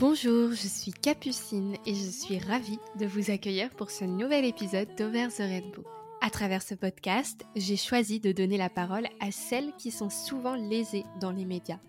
[0.00, 4.88] Bonjour, je suis Capucine et je suis ravie de vous accueillir pour ce nouvel épisode
[4.96, 5.84] d'Over the Rainbow.
[6.22, 10.54] À travers ce podcast, j'ai choisi de donner la parole à celles qui sont souvent
[10.54, 11.80] lésées dans les médias,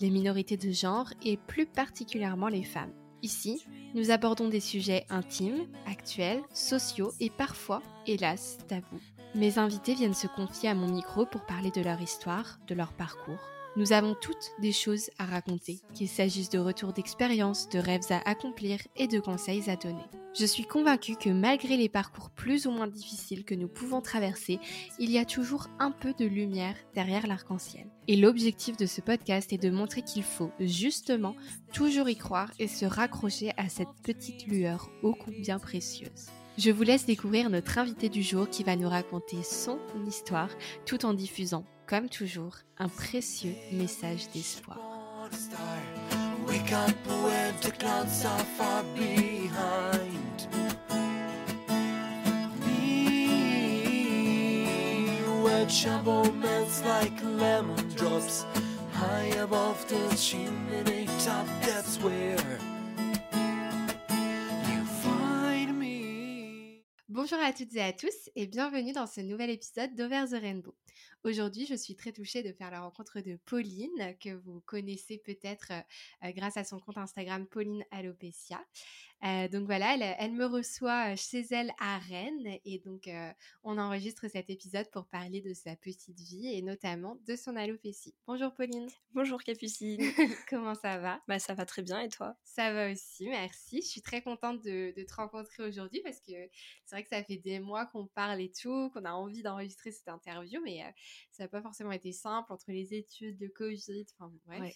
[0.00, 2.92] les minorités de genre et plus particulièrement les femmes.
[3.22, 9.00] Ici, nous abordons des sujets intimes, actuels, sociaux et parfois, hélas, tabous.
[9.34, 12.92] Mes invités viennent se confier à mon micro pour parler de leur histoire, de leur
[12.92, 13.40] parcours.
[13.76, 18.20] Nous avons toutes des choses à raconter, qu'il s'agisse de retours d'expérience, de rêves à
[18.28, 20.04] accomplir et de conseils à donner.
[20.38, 24.60] Je suis convaincue que malgré les parcours plus ou moins difficiles que nous pouvons traverser,
[25.00, 27.86] il y a toujours un peu de lumière derrière l'arc-en-ciel.
[28.06, 31.34] Et l'objectif de ce podcast est de montrer qu'il faut justement
[31.72, 36.28] toujours y croire et se raccrocher à cette petite lueur ô combien précieuse.
[36.58, 40.50] Je vous laisse découvrir notre invité du jour qui va nous raconter son histoire
[40.86, 44.78] tout en diffusant, comme toujours, un précieux message d'espoir.
[67.08, 70.74] Bonjour à toutes et à tous et bienvenue dans ce nouvel épisode d'Over the Rainbow.
[71.24, 75.72] Aujourd'hui, je suis très touchée de faire la rencontre de Pauline, que vous connaissez peut-être
[76.22, 78.62] euh, grâce à son compte Instagram Pauline Alopecia.
[79.24, 83.32] Euh, donc voilà, elle, me reçoit chez elle à Rennes et donc euh,
[83.62, 88.14] on enregistre cet épisode pour parler de sa petite vie et notamment de son alopécie.
[88.26, 88.86] Bonjour Pauline.
[89.14, 90.02] Bonjour Capucine.
[90.50, 91.22] Comment ça va?
[91.26, 92.36] Bah ça va très bien et toi?
[92.44, 93.80] Ça va aussi, merci.
[93.80, 96.32] Je suis très contente de, de te rencontrer aujourd'hui parce que
[96.84, 99.90] c'est vrai que ça fait des mois qu'on parle et tout, qu'on a envie d'enregistrer
[99.90, 100.82] cette interview, mais
[101.34, 104.72] ça n'a pas forcément été simple entre les études, de Covid, enfin bref.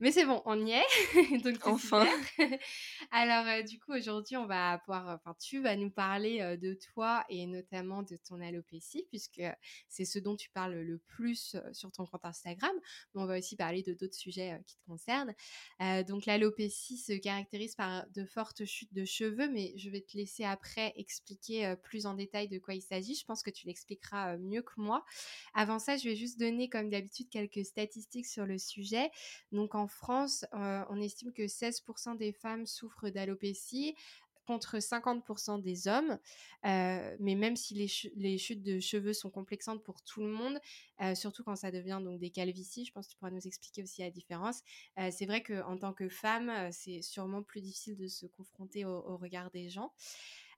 [0.00, 0.84] Mais c'est bon, on y est.
[1.42, 2.06] donc enfin.
[3.10, 7.46] Alors du coup aujourd'hui, on va pouvoir, enfin, tu vas nous parler de toi et
[7.46, 9.42] notamment de ton alopécie, puisque
[9.88, 12.74] c'est ce dont tu parles le plus sur ton compte Instagram.
[13.14, 15.34] Mais on va aussi parler de d'autres sujets qui te concernent.
[16.06, 20.44] donc, l'alopécie se caractérise par de fortes chutes de cheveux, mais je vais te laisser
[20.44, 23.14] après expliquer plus en détail de quoi il s'agit.
[23.14, 25.02] Je pense que tu l'expliqueras mieux que moi.
[25.54, 29.10] Avant ça, je vais juste donner, comme d'habitude, quelques statistiques sur le sujet.
[29.52, 33.94] Donc, en France, on estime que 16% des femmes souffrent d'alopécie
[34.46, 36.18] contre 50% des hommes.
[36.64, 40.58] Euh, mais même si les, chutes de cheveux sont complexantes pour tout le monde,
[41.02, 43.82] euh, surtout quand ça devient donc des calvities, je pense que tu pourras nous expliquer
[43.82, 44.62] aussi la différence.
[44.98, 49.16] Euh, c'est vrai qu'en tant que femme, c'est sûrement plus difficile de se confronter au
[49.16, 49.92] regard des gens.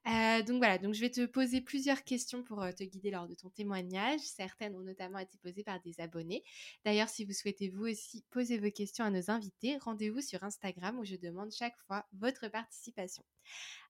[0.07, 3.27] Euh, donc voilà, donc je vais te poser plusieurs questions pour euh, te guider lors
[3.27, 4.21] de ton témoignage.
[4.21, 6.43] Certaines ont notamment été posées par des abonnés.
[6.85, 10.97] D'ailleurs, si vous souhaitez vous aussi poser vos questions à nos invités, rendez-vous sur Instagram
[10.97, 13.23] où je demande chaque fois votre participation.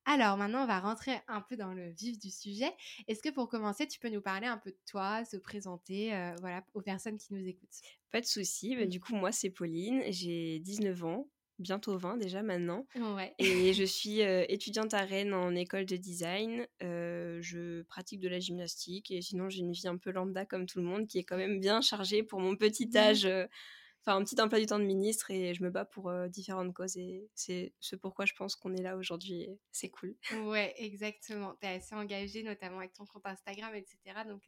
[0.06, 2.72] Alors maintenant, on va rentrer un peu dans le vif du sujet.
[3.08, 6.34] Est-ce que pour commencer, tu peux nous parler un peu de toi, se présenter, euh,
[6.40, 7.82] voilà, aux personnes qui nous écoutent?
[8.12, 8.76] Pas de souci.
[8.76, 11.28] Bah, du coup, moi, c'est Pauline, j'ai 19 ans
[11.60, 12.86] bientôt 20 déjà maintenant.
[13.40, 16.68] Et je suis étudiante à Rennes en école de design.
[16.82, 20.80] je pratique de la gymnastique et sinon j'ai une vie un peu lambda comme tout
[20.80, 22.98] le monde qui est quand même bien chargée pour mon petit mmh.
[22.98, 23.28] âge
[24.02, 26.98] enfin un petit emploi du temps de ministre et je me bats pour différentes causes
[26.98, 30.16] et c'est ce pourquoi je pense qu'on est là aujourd'hui c'est cool.
[30.46, 31.56] Ouais, exactement.
[31.62, 33.98] Tu es assez engagée notamment avec ton compte Instagram, etc.
[34.28, 34.42] Donc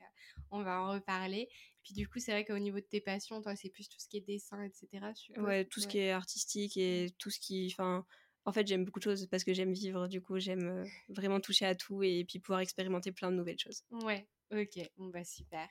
[0.51, 1.49] on va en reparler.
[1.83, 4.07] Puis du coup, c'est vrai qu'au niveau de tes passions, toi, c'est plus tout ce
[4.07, 5.07] qui est dessin, etc.
[5.38, 7.11] Ouais, tout ce qui est artistique et mmh.
[7.17, 7.69] tout ce qui...
[7.71, 8.05] Enfin,
[8.45, 11.65] en fait, j'aime beaucoup de choses parce que j'aime vivre, du coup, j'aime vraiment toucher
[11.65, 13.83] à tout et puis pouvoir expérimenter plein de nouvelles choses.
[13.91, 15.67] Ouais, Ok, bon bah super.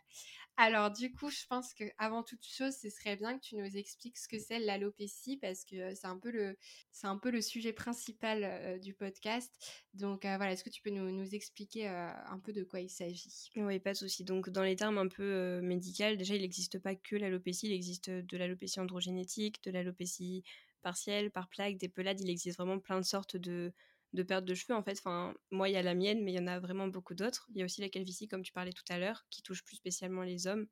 [0.57, 3.77] Alors du coup, je pense que avant toute chose, ce serait bien que tu nous
[3.77, 6.57] expliques ce que c'est l'alopécie parce que c'est un peu le
[6.93, 9.53] c'est un peu le sujet principal du podcast.
[9.95, 13.51] Donc voilà, est-ce que tu peux nous, nous expliquer un peu de quoi il s'agit?
[13.57, 14.23] Oui, pas de souci.
[14.23, 18.11] Donc dans les termes un peu médicaux, déjà il n'existe pas que l'alopécie, il existe
[18.11, 20.45] de l'alopécie androgénétique, de l'alopécie
[20.83, 22.21] partielle, par plaque, des pelades.
[22.21, 23.73] Il existe vraiment plein de sortes de
[24.13, 24.99] de perte de cheveux en fait.
[24.99, 27.47] Enfin, moi il y a la mienne, mais il y en a vraiment beaucoup d'autres.
[27.55, 29.77] Il y a aussi la calvitie, comme tu parlais tout à l'heure, qui touche plus
[29.77, 30.67] spécialement les hommes.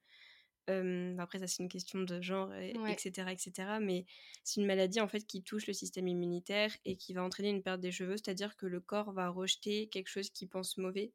[1.18, 3.78] après ça c'est une question de genre, etc., etc.
[3.80, 4.06] Mais
[4.44, 7.62] c'est une maladie en fait qui touche le système immunitaire et qui va entraîner une
[7.62, 11.12] perte des cheveux, c'est-à-dire que le corps va rejeter quelque chose qu'il pense mauvais,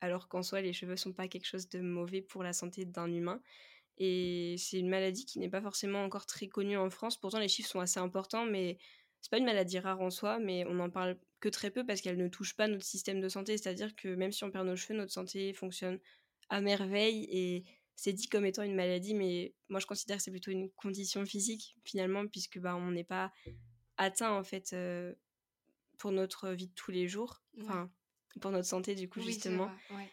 [0.00, 3.12] alors qu'en soi les cheveux sont pas quelque chose de mauvais pour la santé d'un
[3.12, 3.40] humain.
[3.98, 7.18] Et c'est une maladie qui n'est pas forcément encore très connue en France.
[7.20, 8.78] Pourtant les chiffres sont assez importants, mais
[9.20, 12.00] c'est pas une maladie rare en soi, mais on n'en parle que très peu parce
[12.00, 13.56] qu'elle ne touche pas notre système de santé.
[13.56, 15.98] C'est-à-dire que même si on perd nos cheveux, notre santé fonctionne
[16.48, 20.30] à merveille et c'est dit comme étant une maladie, mais moi je considère que c'est
[20.30, 23.32] plutôt une condition physique finalement, puisque bah, on n'est pas
[23.96, 24.74] atteint en fait
[25.98, 27.42] pour notre vie de tous les jours.
[27.60, 27.90] Enfin,
[28.40, 29.68] pour notre santé du coup justement.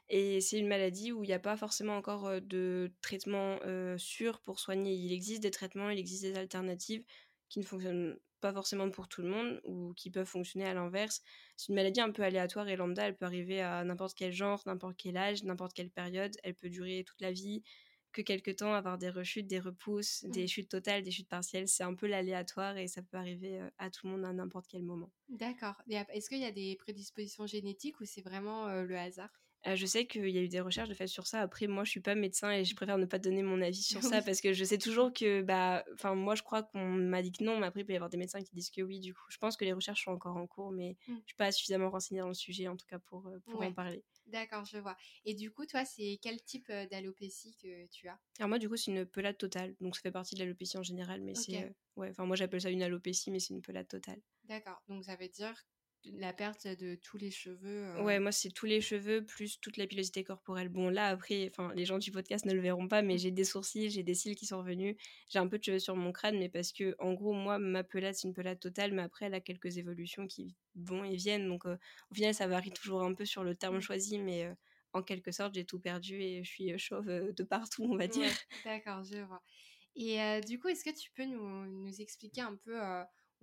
[0.09, 3.59] Et c'est une maladie où il n'y a pas forcément encore de traitement
[3.97, 4.95] sûr pour soigner.
[4.95, 7.03] Il existe des traitements, il existe des alternatives
[7.49, 11.21] qui ne fonctionnent pas forcément pour tout le monde ou qui peuvent fonctionner à l'inverse.
[11.57, 14.61] C'est une maladie un peu aléatoire et lambda, elle peut arriver à n'importe quel genre,
[14.65, 17.63] n'importe quel âge, n'importe quelle période, elle peut durer toute la vie,
[18.11, 20.47] que quelques temps, avoir des rechutes, des repousses, des mmh.
[20.47, 24.07] chutes totales, des chutes partielles, c'est un peu l'aléatoire et ça peut arriver à tout
[24.07, 25.11] le monde à n'importe quel moment.
[25.29, 25.83] D'accord.
[25.87, 29.44] Est-ce qu'il y a des prédispositions génétiques ou c'est vraiment le hasard?
[29.73, 31.41] Je sais qu'il y a eu des recherches de fait sur ça.
[31.41, 34.01] Après, moi, je suis pas médecin et je préfère ne pas donner mon avis sur
[34.21, 37.31] ça parce que je sais toujours que, bah, enfin, moi, je crois qu'on m'a dit
[37.31, 38.99] que non, mais après, il peut y avoir des médecins qui disent que oui.
[38.99, 41.13] Du coup, je pense que les recherches sont encore en cours, mais mmh.
[41.13, 44.03] je suis pas suffisamment renseignée dans le sujet, en tout cas, pour, pour en parler.
[44.27, 44.97] D'accord, je vois.
[45.23, 48.19] Et du coup, toi, c'est quel type d'alopécie que tu as?
[48.39, 49.75] Alors moi, du coup, c'est une pelade totale.
[49.81, 51.73] Donc, ça fait partie de l'alopécie en général, mais c'est...
[51.95, 54.21] ouais, enfin, moi, j'appelle ça une alopécie, mais c'est une pelade totale.
[54.43, 54.81] D'accord.
[54.87, 55.55] Donc, ça veut dire
[56.13, 58.01] la perte de tous les cheveux.
[58.01, 60.69] Ouais, moi c'est tous les cheveux plus toute la pilosité corporelle.
[60.69, 63.19] Bon là après, enfin les gens du podcast ne le verront pas, mais mmh.
[63.19, 64.95] j'ai des sourcils, j'ai des cils qui sont revenus,
[65.29, 67.83] j'ai un peu de cheveux sur mon crâne, mais parce que en gros moi ma
[67.83, 71.47] pelade c'est une pelade totale, mais après elle a quelques évolutions qui vont et viennent,
[71.47, 73.81] donc au final ça varie toujours un peu sur le terme mmh.
[73.81, 74.49] choisi, mais
[74.93, 78.31] en quelque sorte j'ai tout perdu et je suis chauve de partout on va dire.
[78.63, 79.41] D'accord, je vois.
[79.95, 82.79] Et du coup est-ce que tu peux nous, nous expliquer un peu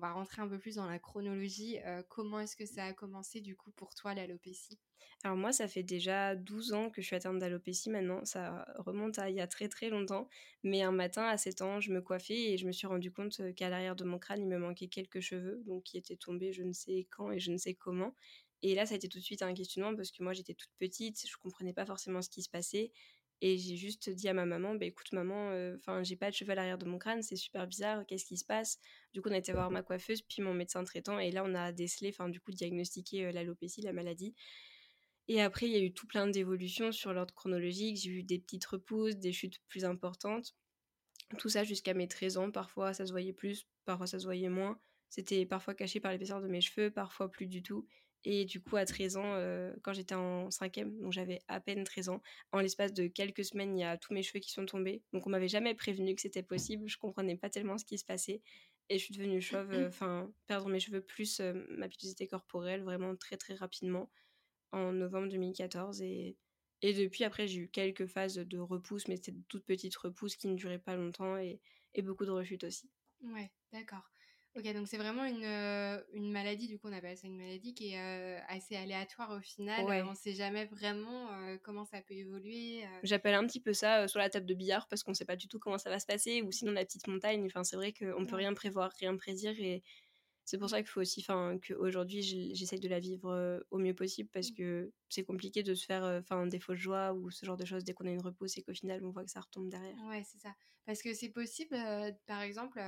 [0.02, 1.78] on va rentrer un peu plus dans la chronologie.
[2.08, 4.78] comment est-ce que ça a commencé du coup pour toi l'alopécie?
[5.22, 8.24] Alors moi, ça fait déjà 12 ans que je suis atteinte d'alopécie maintenant.
[8.24, 10.28] Ça remonte à il y a très très longtemps.
[10.64, 13.40] Mais un matin, à 7 ans, je me coiffais et je me suis rendu compte
[13.54, 16.64] qu'à l'arrière de mon crâne, il me manquait quelques cheveux, donc qui étaient tombés je
[16.64, 18.16] ne sais quand et je ne sais comment.
[18.62, 20.70] Et là, ça a été tout de suite un questionnement parce que moi, j'étais toute
[20.78, 22.90] petite, je comprenais pas forcément ce qui se passait.
[23.44, 26.52] Et j'ai juste dit à ma maman, bah, écoute maman, enfin j'ai pas de cheveux
[26.52, 28.78] à l'arrière de mon crâne, c'est super bizarre, qu'est-ce qui se passe?
[29.12, 31.52] Du coup on a été voir ma coiffeuse, puis mon médecin traitant, et là on
[31.56, 34.32] a décelé, enfin du coup diagnostiqué l'alopécie, la maladie.
[35.26, 38.38] Et après il y a eu tout plein d'évolutions sur l'ordre chronologique, j'ai eu des
[38.38, 40.54] petites repousses, des chutes plus importantes,
[41.36, 44.50] tout ça jusqu'à mes 13 ans, parfois ça se voyait plus, parfois ça se voyait
[44.50, 44.80] moins.
[45.08, 47.86] C'était parfois caché par l'épaisseur de mes cheveux, parfois plus du tout.
[48.24, 49.34] Et du coup, à 13 ans,
[49.82, 52.22] quand j'étais en cinquième, donc j'avais à peine 13 ans,
[52.52, 55.02] en l'espace de quelques semaines, il y a tous mes cheveux qui sont tombés.
[55.12, 56.88] Donc on m'avait jamais prévenu que c'était possible.
[56.88, 58.42] Je comprenais pas tellement ce qui se passait.
[58.88, 63.36] Et je suis devenue chauve, enfin, perdre mes cheveux plus ma pilosité corporelle vraiment très
[63.36, 64.10] très rapidement
[64.72, 66.02] en novembre 2014.
[66.02, 66.38] Et,
[66.82, 70.36] et depuis, après, j'ai eu quelques phases de repousse, mais c'était de toutes petites repousses
[70.36, 71.60] qui ne duraient pas longtemps et,
[71.94, 72.90] et beaucoup de rechutes aussi.
[73.22, 74.10] Ouais, d'accord.
[74.54, 77.72] Ok, donc c'est vraiment une, euh, une maladie, du coup on appelle ça une maladie
[77.72, 80.04] qui est euh, assez aléatoire au final.
[80.06, 82.84] On ne sait jamais vraiment euh, comment ça peut évoluer.
[83.02, 85.36] J'appelle un petit peu ça sur la table de billard parce qu'on ne sait pas
[85.36, 87.46] du tout comment ça va se passer ou sinon la petite montagne.
[87.46, 89.82] Enfin, c'est vrai qu'on ne peut rien prévoir, rien prédire et
[90.44, 92.20] c'est pour ça qu'il faut aussi, enfin, qu'aujourd'hui
[92.52, 94.54] j'essaye de la vivre au mieux possible parce mmh.
[94.54, 97.84] que c'est compliqué de se faire enfin des fausses joies ou ce genre de choses
[97.84, 99.96] dès qu'on a une repose et qu'au final on voit que ça retombe derrière.
[100.08, 100.54] Ouais, c'est ça.
[100.84, 101.74] Parce que c'est possible,
[102.26, 102.82] par exemple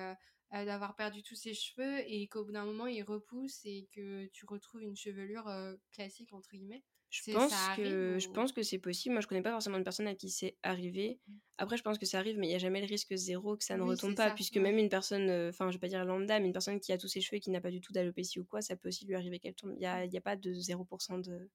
[0.53, 4.27] euh, d'avoir perdu tous ses cheveux et qu'au bout d'un moment il repousse et que
[4.27, 8.79] tu retrouves une chevelure euh, classique entre guillemets je pense, que, je pense que c'est
[8.79, 9.13] possible.
[9.13, 11.21] Moi, je connais pas forcément une personne à qui c'est arrivé.
[11.29, 11.33] Mmh.
[11.59, 13.63] Après, je pense que ça arrive, mais il n'y a jamais le risque zéro que
[13.63, 16.41] ça ne retombe pas, puisque même une personne, euh, enfin, je vais pas dire lambda,
[16.41, 18.41] mais une personne qui a tous ses cheveux et qui n'a pas du tout d'alopécie
[18.41, 19.71] ou quoi, ça peut aussi lui arriver qu'elle tombe.
[19.75, 21.49] Il n'y a, y a, pas de 0% de,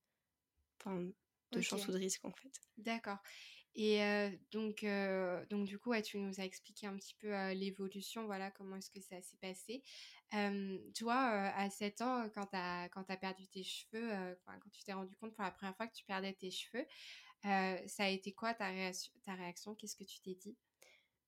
[1.52, 2.54] de chance ou de risque, en fait.
[2.78, 3.18] D'accord.
[3.82, 4.02] Et
[4.52, 4.86] donc,
[5.50, 9.00] donc, du coup, tu nous as expliqué un petit peu l'évolution, voilà, comment est-ce que
[9.00, 9.82] ça s'est passé.
[10.94, 15.34] toi, à 7 ans, quand tu as, perdu tes cheveux, quand tu t'es rendu compte
[15.34, 16.86] pour la première fois que tu perdais tes cheveux,
[17.44, 18.70] ça a été quoi ta,
[19.24, 19.76] ta réaction?
[19.76, 20.58] Qu'est-ce que tu t'es dit?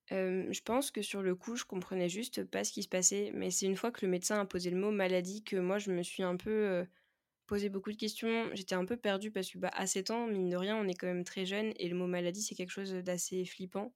[0.09, 3.49] Je pense que sur le coup, je comprenais juste pas ce qui se passait, mais
[3.49, 6.03] c'est une fois que le médecin a posé le mot maladie que moi, je me
[6.03, 6.85] suis un peu
[7.51, 8.49] posé beaucoup de questions.
[8.53, 10.93] J'étais un peu perdue parce que bah, à 7 ans, mine de rien, on est
[10.93, 13.93] quand même très jeune et le mot maladie, c'est quelque chose d'assez flippant,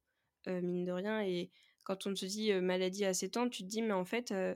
[0.50, 1.21] euh, mine de rien.
[1.21, 1.51] Et
[1.85, 4.33] quand on te dit euh, maladie à 7 ans, tu te dis, mais en fait,
[4.33, 4.55] euh,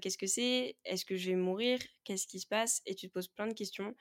[0.00, 0.76] qu'est-ce que c'est?
[0.84, 1.78] Est-ce que je vais mourir?
[2.02, 2.82] Qu'est-ce qui se passe?
[2.84, 3.94] Et tu te poses plein de questions.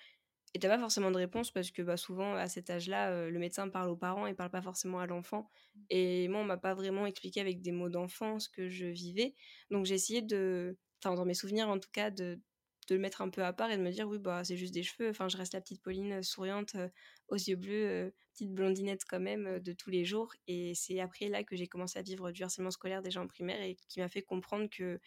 [0.55, 3.70] Et t'as pas forcément de réponse parce que bah, souvent, à cet âge-là, le médecin
[3.70, 5.51] parle aux parents et parle pas forcément à l'enfant.
[5.91, 9.36] Et moi, on m'a pas vraiment expliqué avec des mots d'enfant ce que je vivais.
[9.70, 12.39] Donc j'ai essayé de, enfin dans mes souvenirs en tout cas, de
[12.88, 14.74] de le mettre un peu à part et de me dire oui bah c'est juste
[14.74, 16.89] des cheveux enfin je reste la petite Pauline euh, souriante euh,
[17.30, 20.34] aux yeux bleus euh, petite blondinette quand même de tous les jours.
[20.48, 23.62] Et c'est après là que j'ai commencé à vivre du harcèlement scolaire déjà en primaire
[23.62, 25.00] et qui m'a fait comprendre que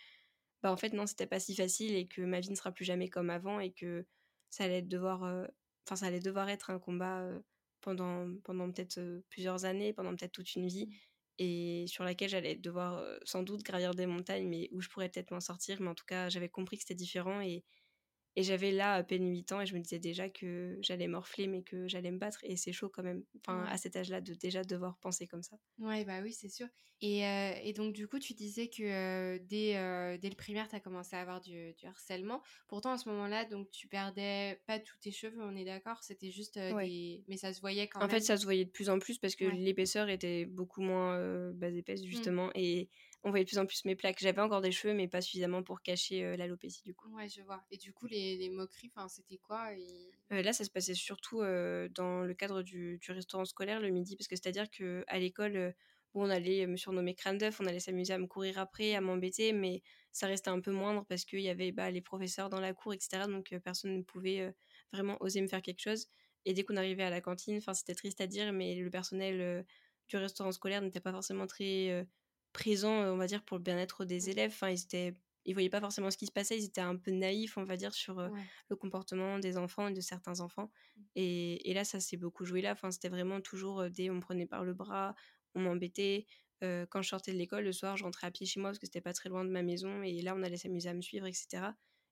[0.63, 2.85] bah en fait non c'était pas si facile et que ma vie ne sera plus
[2.85, 4.07] jamais comme avant et que
[4.51, 5.23] ça allait devoir
[5.87, 7.23] enfin ça allait devoir être un combat
[7.83, 10.89] pendant pendant peut-être plusieurs années pendant peut-être toute une vie
[11.39, 15.31] et sur laquelle j'allais devoir sans doute gravir des montagnes, mais où je pourrais peut-être
[15.31, 15.81] m'en sortir.
[15.81, 17.65] Mais en tout cas, j'avais compris que c'était différent et,
[18.39, 21.49] et j'avais là à peine 8 ans et je me disais déjà que j'allais morfler,
[21.49, 22.39] mais que j'allais me battre.
[22.45, 25.57] Et c'est chaud quand même, enfin, à cet âge-là, de déjà devoir penser comme ça.
[25.81, 26.69] Ouais, bah oui, c'est sûr.
[27.01, 27.23] Et,
[27.65, 31.21] et, donc, du coup, tu disais que dès, dès le primaire, tu as commencé à
[31.21, 32.41] avoir du, du, harcèlement.
[32.69, 36.31] Pourtant, à ce moment-là, donc tu perdais pas tous tes cheveux, on est d'accord C'était
[36.31, 37.25] juste des.
[37.27, 38.09] Mais ça se voyait quand en même.
[38.09, 41.51] En fait, ça se voyait de plus en plus parce que l'épaisseur était beaucoup moins
[41.55, 42.07] bas épaisse, mmh.
[42.07, 42.51] justement.
[42.55, 42.89] Et
[43.25, 44.19] on voyait de plus en plus mes plaques.
[44.21, 47.09] J'avais encore des cheveux, mais pas suffisamment pour cacher l'alopécie, du coup.
[47.15, 47.63] Ouais, je vois.
[47.71, 49.71] Et du coup, les, les moqueries, c'était quoi
[50.31, 54.29] Là, ça se passait surtout dans le cadre du, du, restaurant scolaire le midi, parce
[54.29, 55.75] que c'est-à-dire qu'à l'école,
[56.15, 59.01] où on allait me surnommer crâne d'œuf, on allait s'amuser à me courir après, à
[59.01, 59.83] m'embêter, mais
[60.13, 62.95] ça restait un peu moindre parce qu'il y avait bah, les professeurs dans la cour,
[62.95, 63.27] etc.
[63.27, 64.55] Donc personne ne pouvait
[64.93, 66.07] vraiment oser me faire quelque chose.
[66.45, 69.67] Et dès qu'on arrivait à la cantine, c'était triste à dire, mais le personnel
[70.09, 72.07] du restaurant scolaire n'était pas forcément très
[72.59, 74.31] présent, on va dire, pour le bien-être des mmh.
[74.31, 74.51] élèves.
[74.53, 77.11] Enfin, ils étaient ils voyaient pas forcément ce qui se passait, ils étaient un peu
[77.11, 78.21] naïfs, on va dire, sur
[78.69, 80.71] le comportement des enfants et de certains enfants.
[80.97, 81.03] Mmh.
[81.15, 82.73] Et, et, là, ça s'est beaucoup joué là.
[82.73, 85.15] Enfin, c'était vraiment toujours dès on me prenait par le bras,
[85.55, 86.27] on m'embêtait.
[86.61, 88.87] quand je sortais de l'école, le soir, je rentrais à pied chez moi parce que
[88.87, 90.03] c'était pas très loin de ma maison.
[90.03, 91.47] Et là, on allait s'amuser à me suivre, etc.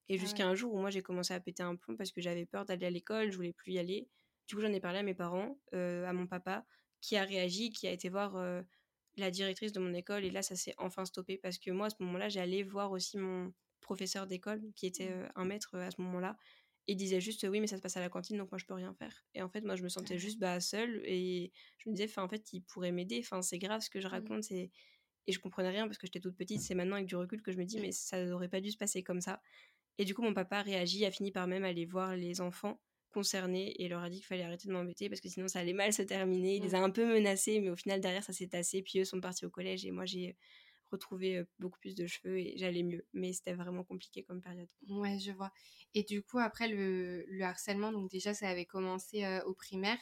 [0.08, 2.22] Et ah jusqu'à un jour où moi, j'ai commencé à péter un plomb parce que
[2.22, 4.08] j'avais peur d'aller à l'école, je voulais plus y aller.
[4.46, 6.64] Du coup, j'en ai parlé à mes parents, à mon papa,
[7.02, 8.64] qui a réagi, qui a été voir
[9.16, 11.90] la directrice de mon école et là ça s'est enfin stoppé parce que moi à
[11.90, 15.32] ce moment-là j'allais voir aussi mon professeur d'école qui était mmh.
[15.36, 16.36] un maître à ce moment-là
[16.86, 18.74] et disait juste oui mais ça se passe à la cantine donc moi je peux
[18.74, 21.94] rien faire et en fait moi je me sentais juste bah seule et je me
[21.94, 24.10] disais en fait il pourrait m'aider enfin c'est grave ce que je mmh.
[24.10, 24.70] raconte et
[25.28, 27.52] et je comprenais rien parce que j'étais toute petite c'est maintenant avec du recul que
[27.52, 29.40] je me dis mais ça n'aurait pas dû se passer comme ça
[29.98, 32.80] et du coup mon papa a réagi a fini par même aller voir les enfants
[33.16, 35.72] concernés et leur a dit qu'il fallait arrêter de m'embêter parce que sinon ça allait
[35.72, 36.56] mal se terminer.
[36.56, 38.82] Il les a un peu menacés, mais au final derrière ça s'est tassé.
[38.82, 40.36] Puis eux sont partis au collège et moi j'ai
[40.90, 43.06] retrouvé beaucoup plus de cheveux et j'allais mieux.
[43.14, 44.68] Mais c'était vraiment compliqué comme période.
[44.90, 45.50] Ouais, je vois.
[45.94, 49.98] Et du coup après le, le harcèlement, donc déjà ça avait commencé au primaire.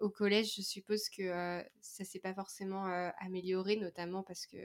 [0.00, 2.86] au collège, je suppose que ça s'est pas forcément
[3.18, 4.56] amélioré, notamment parce que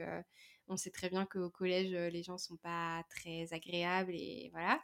[0.68, 4.80] on sait très bien qu'au collège, les gens sont pas très agréables et voilà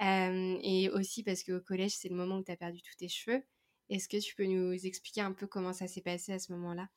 [0.00, 3.42] et aussi parce qu'au collège, c'est le moment où tu as perdu tous tes cheveux.
[3.90, 6.88] Est-ce que tu peux nous expliquer un peu comment ça s'est passé à ce moment-là?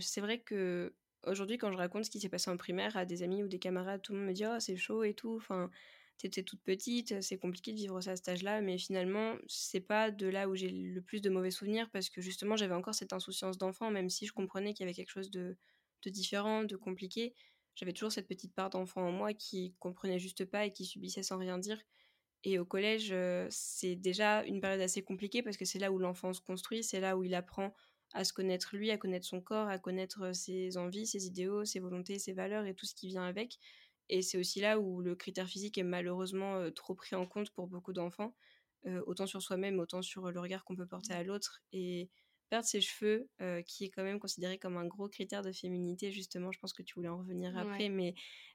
[0.00, 0.94] C'est vrai que
[1.26, 3.58] aujourd'hui, quand je raconte ce qui s'est passé en primaire à des amis ou des
[3.58, 5.36] camarades, tout le monde me dit oh, c'est chaud et tout.
[5.36, 5.70] Enfin,
[6.18, 10.10] t'étais toute petite, c'est compliqué de vivre ça à cet âge-là, mais finalement, c'est pas
[10.10, 13.12] de là où j'ai le plus de mauvais souvenirs parce que justement, j'avais encore cette
[13.12, 15.56] insouciance d'enfant, même si je comprenais qu'il y avait quelque chose de,
[16.02, 17.34] de différent, de compliqué.
[17.76, 21.22] J'avais toujours cette petite part d'enfant en moi qui comprenait juste pas et qui subissait
[21.22, 21.80] sans rien dire.
[22.44, 23.14] Et au collège,
[23.50, 27.00] c'est déjà une période assez compliquée parce que c'est là où l'enfant se construit, c'est
[27.00, 27.74] là où il apprend
[28.14, 31.80] à se connaître lui, à connaître son corps, à connaître ses envies, ses idéaux, ses
[31.80, 33.58] volontés, ses valeurs et tout ce qui vient avec.
[34.08, 37.66] Et c'est aussi là où le critère physique est malheureusement trop pris en compte pour
[37.66, 38.34] beaucoup d'enfants,
[39.06, 41.60] autant sur soi-même, autant sur le regard qu'on peut porter à l'autre.
[41.72, 42.08] Et
[42.48, 43.28] perdre ses cheveux,
[43.66, 46.82] qui est quand même considéré comme un gros critère de féminité, justement, je pense que
[46.82, 48.14] tu voulais en revenir après, mais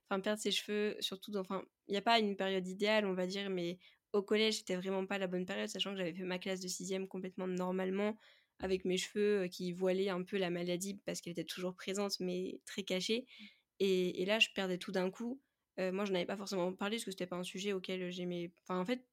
[0.10, 3.28] enfin perdre ses cheveux, surtout, enfin, il n'y a pas une période idéale, on va
[3.28, 3.78] dire, mais
[4.12, 6.68] au collège, c'était vraiment pas la bonne période, sachant que j'avais fait ma classe de
[6.68, 8.18] sixième complètement normalement,
[8.60, 12.60] avec mes cheveux qui voilaient un peu la maladie parce qu'elle était toujours présente, mais
[12.66, 13.26] très cachée.
[13.28, 13.46] Mmh.
[13.80, 15.42] Et, et là, je perdais tout d'un coup.
[15.78, 18.52] moi, je n'avais pas forcément parlé parce que c'était pas un sujet auquel j'aimais.
[18.64, 19.04] Enfin, en fait,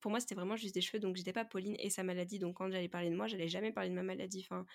[0.00, 2.38] pour moi, c'était vraiment juste des cheveux, donc j'étais pas Pauline et sa maladie.
[2.38, 4.46] Donc quand j'allais parler de moi, j'allais jamais parler de ma maladie.
[4.48, 4.66] Enfin,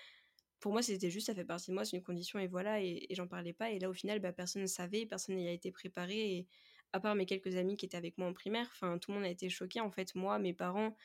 [0.59, 3.07] pour moi, c'était juste, ça fait partie de moi, c'est une condition et voilà, et,
[3.11, 3.71] j'en parlais pas.
[3.71, 6.35] Et là, au final, bah, personne ne savait, personne n'y a été préparé.
[6.37, 6.47] Et
[6.93, 9.25] à part mes quelques amis qui étaient avec moi en primaire, enfin, tout le monde
[9.25, 9.79] a été choqué.
[9.81, 10.95] En fait, moi, mes parents,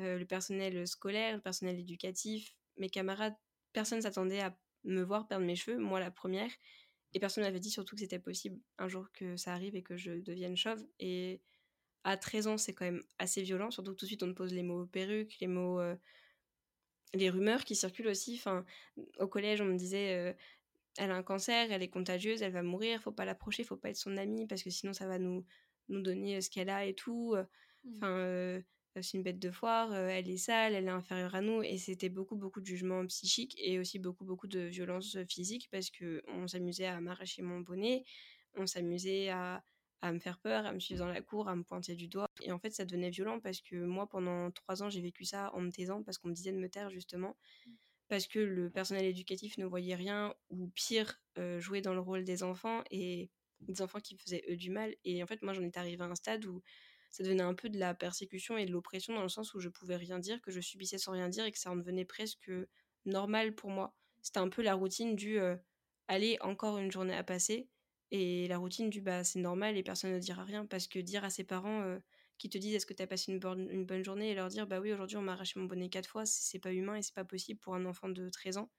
[0.00, 3.34] euh, le personnel scolaire, le personnel éducatif, mes camarades,
[3.72, 6.50] personne s'attendait à me voir perdre mes cheveux, moi la première.
[7.14, 9.96] Et personne m'avait dit surtout que c'était possible un jour que ça arrive et que
[9.96, 10.84] je devienne chauve.
[11.00, 11.40] Et
[12.04, 14.36] à 13 ans, c'est quand même assez violent, surtout que tout de suite on te
[14.36, 15.80] pose les mots perruque, les mots.
[15.80, 15.96] Euh,
[17.14, 18.34] les rumeurs qui circulent aussi.
[18.34, 18.66] Enfin,
[19.18, 20.32] au collège, on me disait euh,
[20.98, 23.88] elle a un cancer, elle est contagieuse, elle va mourir, faut pas l'approcher, faut pas
[23.88, 25.46] être son amie parce que sinon ça va nous,
[25.88, 27.34] nous donner euh, ce qu'elle a et tout.
[27.84, 27.96] Mmh.
[27.96, 28.62] Enfin,
[29.00, 31.62] c'est une bête de foire, elle est sale, elle est inférieure à nous.
[31.62, 35.90] Et c'était beaucoup, beaucoup de jugements psychiques et aussi beaucoup, beaucoup de violences physiques parce
[35.90, 38.04] qu'on s'amusait à m'arracher mon bonnet,
[38.56, 39.64] on s'amusait à
[40.00, 42.28] à me faire peur, à me suivre dans la cour, à me pointer du doigt.
[42.42, 45.52] Et en fait, ça devenait violent parce que moi, pendant trois ans, j'ai vécu ça
[45.54, 47.36] en me taisant parce qu'on me disait de me taire justement.
[47.66, 47.70] Mmh.
[48.08, 52.24] Parce que le personnel éducatif ne voyait rien ou pire, euh, jouer dans le rôle
[52.24, 54.94] des enfants et des enfants qui faisaient eux du mal.
[55.04, 56.62] Et en fait, moi, j'en étais arrivée à un stade où
[57.10, 59.68] ça devenait un peu de la persécution et de l'oppression dans le sens où je
[59.68, 62.50] pouvais rien dire, que je subissais sans rien dire et que ça en devenait presque
[63.04, 65.38] normal pour moi c'était un peu la routine du
[66.06, 67.68] aller encore une journée à passer
[68.10, 71.24] et la routine du bah c'est normal et personne ne dira rien parce que dire
[71.24, 71.98] à ses parents
[72.38, 74.30] qui te disent est-ce que tu as passé une bonne, une bonne journée?
[74.30, 76.72] et leur dire bah oui aujourd'hui on m'a arraché mon bonnet quatre fois c'est pas
[76.72, 78.70] humain et c'est pas possible pour un enfant de 13 ans.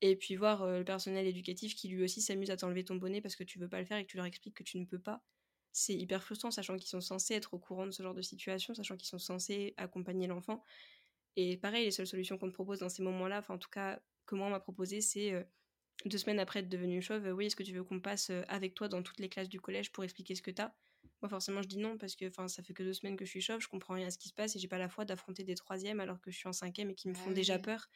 [0.00, 3.36] Et puis voir le personnel éducatif qui lui aussi s'amuse à t'enlever ton bonnet parce
[3.36, 4.98] que tu veux pas le faire et que tu leur expliques que tu ne peux
[4.98, 5.22] pas
[5.74, 8.74] c'est hyper frustrant sachant qu'ils sont censés être au courant de ce genre de situation
[8.74, 10.62] sachant qu'ils sont censés accompagner l'enfant.
[11.36, 13.70] Et pareil les seules solutions qu'on te propose dans ces moments là enfin en tout
[13.70, 15.46] cas que moi on m'a proposé c'est
[16.04, 18.88] deux semaines après être devenue chauve, oui, est-ce que tu veux qu'on passe avec toi
[18.88, 20.72] dans toutes les classes du collège pour expliquer ce que t'as?
[21.22, 23.40] Moi, forcément, je dis non parce que ça fait que deux semaines que je suis
[23.40, 25.42] chauve, je comprends rien à ce qui se passe et j'ai pas la foi d'affronter
[25.42, 27.88] des troisièmes alors que je suis en cinquième et qui me font ah déjà peur.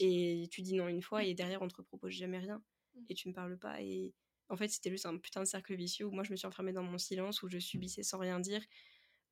[0.00, 2.62] et tu dis non une fois et derrière, on te propose jamais rien
[2.94, 3.00] mmh.
[3.08, 3.80] et tu me parles pas.
[3.80, 4.12] Et
[4.48, 6.72] en fait, c'était juste un putain de cercle vicieux où moi, je me suis enfermée
[6.72, 8.62] dans mon silence, où je subissais sans rien dire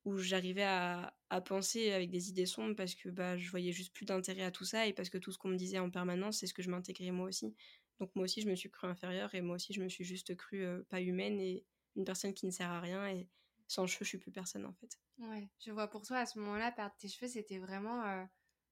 [0.05, 3.93] où j'arrivais à, à, penser avec des idées sombres parce que bah, je voyais juste
[3.93, 6.39] plus d'intérêt à tout ça et parce que tout ce qu'on me disait en permanence,
[6.39, 7.55] c'est ce que je m'intégrais moi aussi.
[8.03, 10.35] Donc moi aussi, je me suis cru inférieure et moi aussi, je me suis juste
[10.35, 13.29] cru pas humaine et une personne qui ne sert à rien et
[13.67, 14.99] sans cheveux, je suis plus personne en fait.
[15.17, 18.27] Ouais, je vois pour toi à ce moment-là, perdre tes cheveux, c'était vraiment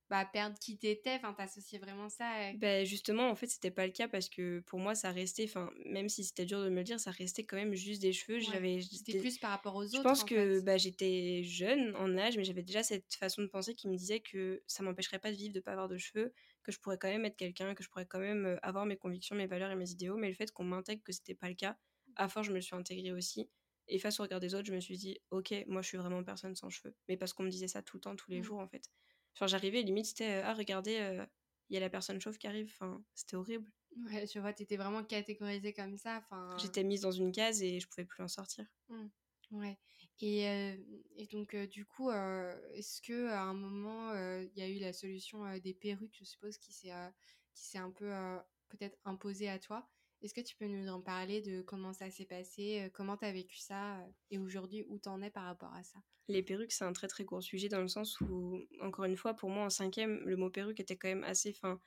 [0.09, 2.53] bah, perdre qui t'étais, enfin, t'associais vraiment ça.
[2.53, 5.71] Ben justement, en fait, c'était pas le cas parce que pour moi, ça restait, enfin,
[5.85, 8.39] même si c'était dur de me le dire, ça restait quand même juste des cheveux.
[8.41, 9.93] j'avais C'était plus par rapport aux autres.
[9.93, 13.73] Je pense que bah, j'étais jeune en âge, mais j'avais déjà cette façon de penser
[13.75, 16.71] qui me disait que ça m'empêcherait pas de vivre, de pas avoir de cheveux, que
[16.71, 19.47] je pourrais quand même être quelqu'un, que je pourrais quand même avoir mes convictions, mes
[19.47, 20.17] valeurs et mes idéaux.
[20.17, 21.77] Mais le fait qu'on m'intègre que c'était pas le cas,
[22.15, 23.49] à force, je me suis intégrée aussi.
[23.87, 26.23] Et face au regard des autres, je me suis dit, ok, moi je suis vraiment
[26.23, 26.95] personne sans cheveux.
[27.07, 28.43] Mais parce qu'on me disait ça tout le temps, tous les mmh.
[28.43, 28.83] jours en fait.
[29.35, 31.25] Enfin, j'arrivais, limite, c'était Ah, regardez,
[31.69, 32.71] il y a la personne chauve qui arrive.
[32.73, 33.71] Enfin, c'était horrible.
[34.05, 36.17] Ouais, je vois, t'étais vraiment catégorisée comme ça.
[36.17, 36.57] Enfin...
[36.57, 38.65] J'étais mise dans une case et je pouvais plus en sortir.
[38.89, 39.07] Mmh.
[39.51, 39.77] Ouais.
[40.21, 40.43] Et,
[41.15, 45.57] et donc, du coup, est-ce que à un moment, il y a eu la solution
[45.57, 48.11] des perruques, je suppose, qui s'est un peu
[48.69, 49.89] peut-être imposée à toi?
[50.21, 53.31] Est-ce que tu peux nous en parler de comment ça s'est passé, comment tu as
[53.33, 55.99] vécu ça et aujourd'hui où t'en es par rapport à ça?
[56.27, 59.33] Les perruques, c'est un très très gros sujet dans le sens où, encore une fois,
[59.33, 61.51] pour moi en cinquième, le mot perruque était quand même assez.
[61.53, 61.79] Fin,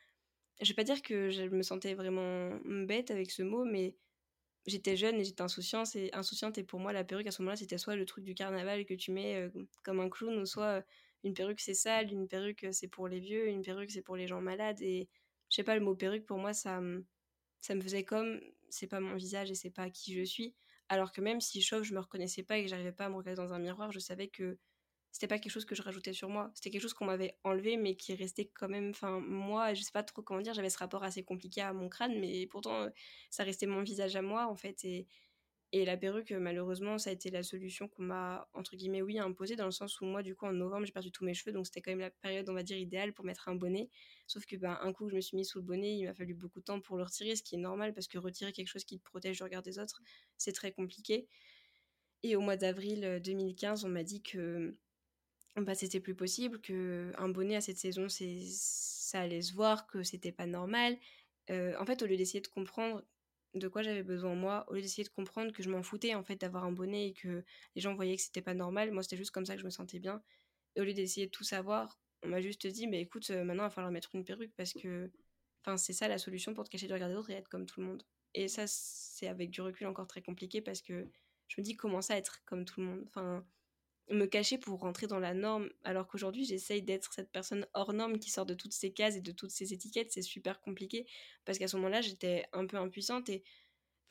[0.63, 3.97] je vais pas dire que je me sentais vraiment bête avec ce mot, mais
[4.67, 7.79] j'étais jeune et j'étais insouciante et, insouciante pour moi, la perruque à ce moment-là, c'était
[7.79, 9.51] soit le truc du carnaval que tu mets euh,
[9.83, 10.83] comme un clown, ou soit euh,
[11.25, 14.27] une perruque c'est sale, une perruque c'est pour les vieux, une perruque c'est pour les
[14.27, 14.81] gens malades.
[14.81, 15.09] Et
[15.51, 16.81] je sais pas, le mot perruque pour moi, ça,
[17.61, 20.55] ça me faisait comme c'est pas mon visage et c'est pas qui je suis.
[20.89, 23.17] Alors que même si chauve, je me reconnaissais pas et que j'arrivais pas à me
[23.17, 24.59] regarder dans un miroir, je savais que
[25.15, 26.51] c'était pas quelque chose que je rajoutais sur moi.
[26.55, 28.91] C'était quelque chose qu'on m'avait enlevé, mais qui restait quand même.
[28.91, 31.89] Enfin, moi, je sais pas trop comment dire, j'avais ce rapport assez compliqué à mon
[31.89, 32.89] crâne, mais pourtant,
[33.31, 34.85] ça restait mon visage à moi, en fait.
[34.85, 35.07] Et,
[35.71, 39.55] et la perruque, malheureusement, ça a été la solution qu'on m'a, entre guillemets, oui, imposée,
[39.55, 41.67] dans le sens où moi, du coup, en novembre, j'ai perdu tous mes cheveux, donc
[41.67, 43.91] c'était quand même la période, on va dire, idéale pour mettre un bonnet.
[44.27, 46.35] Sauf que, ben, un coup, je me suis mis sous le bonnet, il m'a fallu
[46.35, 48.85] beaucoup de temps pour le retirer, ce qui est normal, parce que retirer quelque chose
[48.85, 50.03] qui te protège du regard des autres,
[50.39, 51.29] c'est très compliqué.
[52.25, 54.77] Et au mois d'avril 2015, on m'a dit que
[55.63, 59.87] bah, c'était plus possible, que un bonnet à cette saison, c'est ça allait se voir,
[59.87, 60.99] que c'était pas normal.
[61.51, 63.05] Euh, en fait, au lieu d'essayer de comprendre
[63.55, 66.25] de quoi j'avais besoin moi, au lieu d'essayer de comprendre que je m'en foutais en
[66.25, 67.45] fait d'avoir un bonnet et que
[67.77, 69.71] les gens voyaient que c'était pas normal, moi c'était juste comme ça que je me
[69.71, 70.23] sentais bien.
[70.75, 73.65] Et au lieu d'essayer de tout savoir, on m'a juste dit, mais écoute, euh, maintenant
[73.65, 75.11] il va falloir mettre une perruque parce que
[75.77, 77.81] c'est ça la solution pour te cacher du regard des autres et être comme tout
[77.81, 78.03] le monde.
[78.35, 81.09] Et ça, c'est avec du recul encore très compliqué parce que
[81.49, 83.05] je me dis comment ça être comme tout le monde?
[83.07, 83.47] Enfin,
[84.11, 88.19] me cacher pour rentrer dans la norme, alors qu'aujourd'hui j'essaye d'être cette personne hors norme
[88.19, 91.07] qui sort de toutes ces cases et de toutes ces étiquettes, c'est super compliqué
[91.45, 93.45] parce qu'à ce moment-là j'étais un peu impuissante et,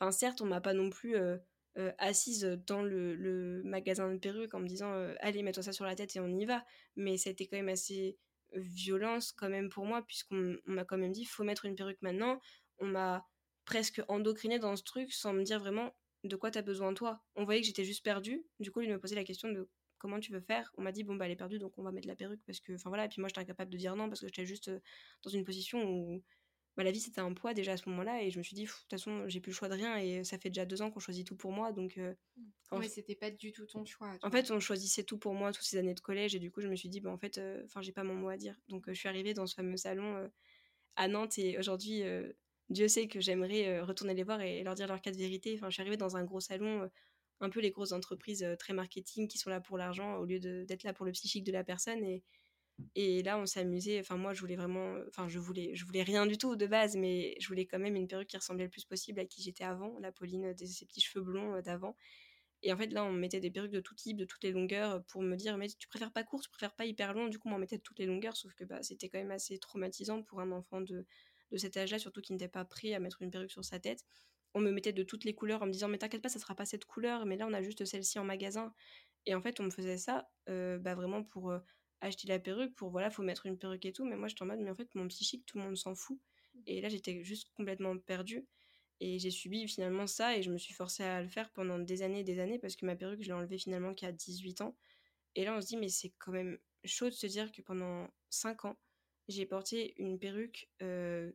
[0.00, 1.36] enfin certes on m'a pas non plus euh,
[1.78, 5.84] euh, assise dans le, magasin de perruques en me disant euh, allez mets-toi ça sur
[5.84, 6.64] la tête et on y va,
[6.96, 8.18] mais ça a été quand même assez
[8.52, 12.40] violence quand même pour moi puisqu'on m'a quand même dit faut mettre une perruque maintenant,
[12.78, 13.26] on m'a
[13.64, 17.22] presque endocrinée dans ce truc sans me dire vraiment de quoi tu as besoin toi.
[17.36, 18.44] On voyait que j'étais juste perdue.
[18.58, 20.70] Du coup, il me posait la question de comment tu veux faire?
[20.76, 22.60] On m'a dit, bon, bah, elle est perdue, donc on va mettre la perruque parce
[22.60, 24.68] que, enfin voilà, et puis moi, j'étais incapable de dire non parce que j'étais juste
[24.68, 24.80] euh,
[25.22, 26.22] dans une position où
[26.76, 28.64] bah, la vie, c'était un poids déjà à ce moment-là, et je me suis dit,
[28.64, 30.90] de toute façon, j'ai plus le choix de rien, et ça fait déjà deux ans
[30.90, 31.96] qu'on choisit tout pour moi, donc.
[31.98, 32.14] Euh,
[32.72, 34.18] oui, c'était pas du tout ton choix.
[34.22, 36.60] En fait, on choisissait tout pour moi toutes ces années de collège, et du coup,
[36.60, 38.58] je me suis dit, bah, en fait, euh, enfin, j'ai pas mon mot à dire.
[38.68, 40.28] Donc, je suis arrivée dans ce fameux salon
[40.96, 42.02] à Nantes, et aujourd'hui,
[42.70, 45.54] Dieu sait que j'aimerais retourner les voir et leur dire leur cas de vérité.
[45.54, 46.90] Enfin, je suis arrivée dans un gros salon
[47.40, 50.84] un peu les grosses entreprises très marketing qui sont là pour l'argent au lieu d'être
[50.84, 52.02] là pour le psychique de la personne.
[52.04, 52.22] Et,
[52.94, 54.00] et là, on s'amusait.
[54.00, 54.96] Enfin, moi, je voulais vraiment.
[55.08, 57.96] Enfin, je voulais, je voulais rien du tout de base, mais je voulais quand même
[57.96, 60.86] une perruque qui ressemblait le plus possible à qui j'étais avant, la Pauline de ses
[60.86, 61.96] petits cheveux blonds d'avant.
[62.62, 65.04] Et en fait, là, on mettait des perruques de tout type, de toutes les longueurs,
[65.04, 67.28] pour me dire, mais tu préfères pas court, tu préfères pas hyper long.
[67.28, 70.22] Du coup, on mettait toutes les longueurs, sauf que bah, c'était quand même assez traumatisant
[70.22, 71.04] pour un enfant de,
[71.52, 74.04] de cet âge-là, surtout qui n'étaient pas prêts à mettre une perruque sur sa tête.
[74.54, 76.54] On me mettait de toutes les couleurs en me disant mais t'inquiète pas, ça sera
[76.54, 78.72] pas cette couleur, mais là on a juste celle-ci en magasin.
[79.26, 81.52] Et en fait, on me faisait ça bah, vraiment pour
[82.00, 84.04] acheter la perruque, pour voilà, faut mettre une perruque et tout.
[84.04, 86.18] Mais moi, j'étais en mode, mais en fait, mon psychique, tout le monde s'en fout.
[86.54, 86.60] Mmh.
[86.66, 88.46] Et là, j'étais juste complètement perdue.
[89.00, 92.02] Et j'ai subi finalement ça et je me suis forcée à le faire pendant des
[92.02, 94.76] années et des années parce que ma perruque, je l'ai enlevée finalement qu'à 18 ans.
[95.34, 98.08] Et là, on se dit, mais c'est quand même chaud de se dire que pendant
[98.30, 98.76] 5 ans,
[99.28, 101.32] j'ai porté une perruque que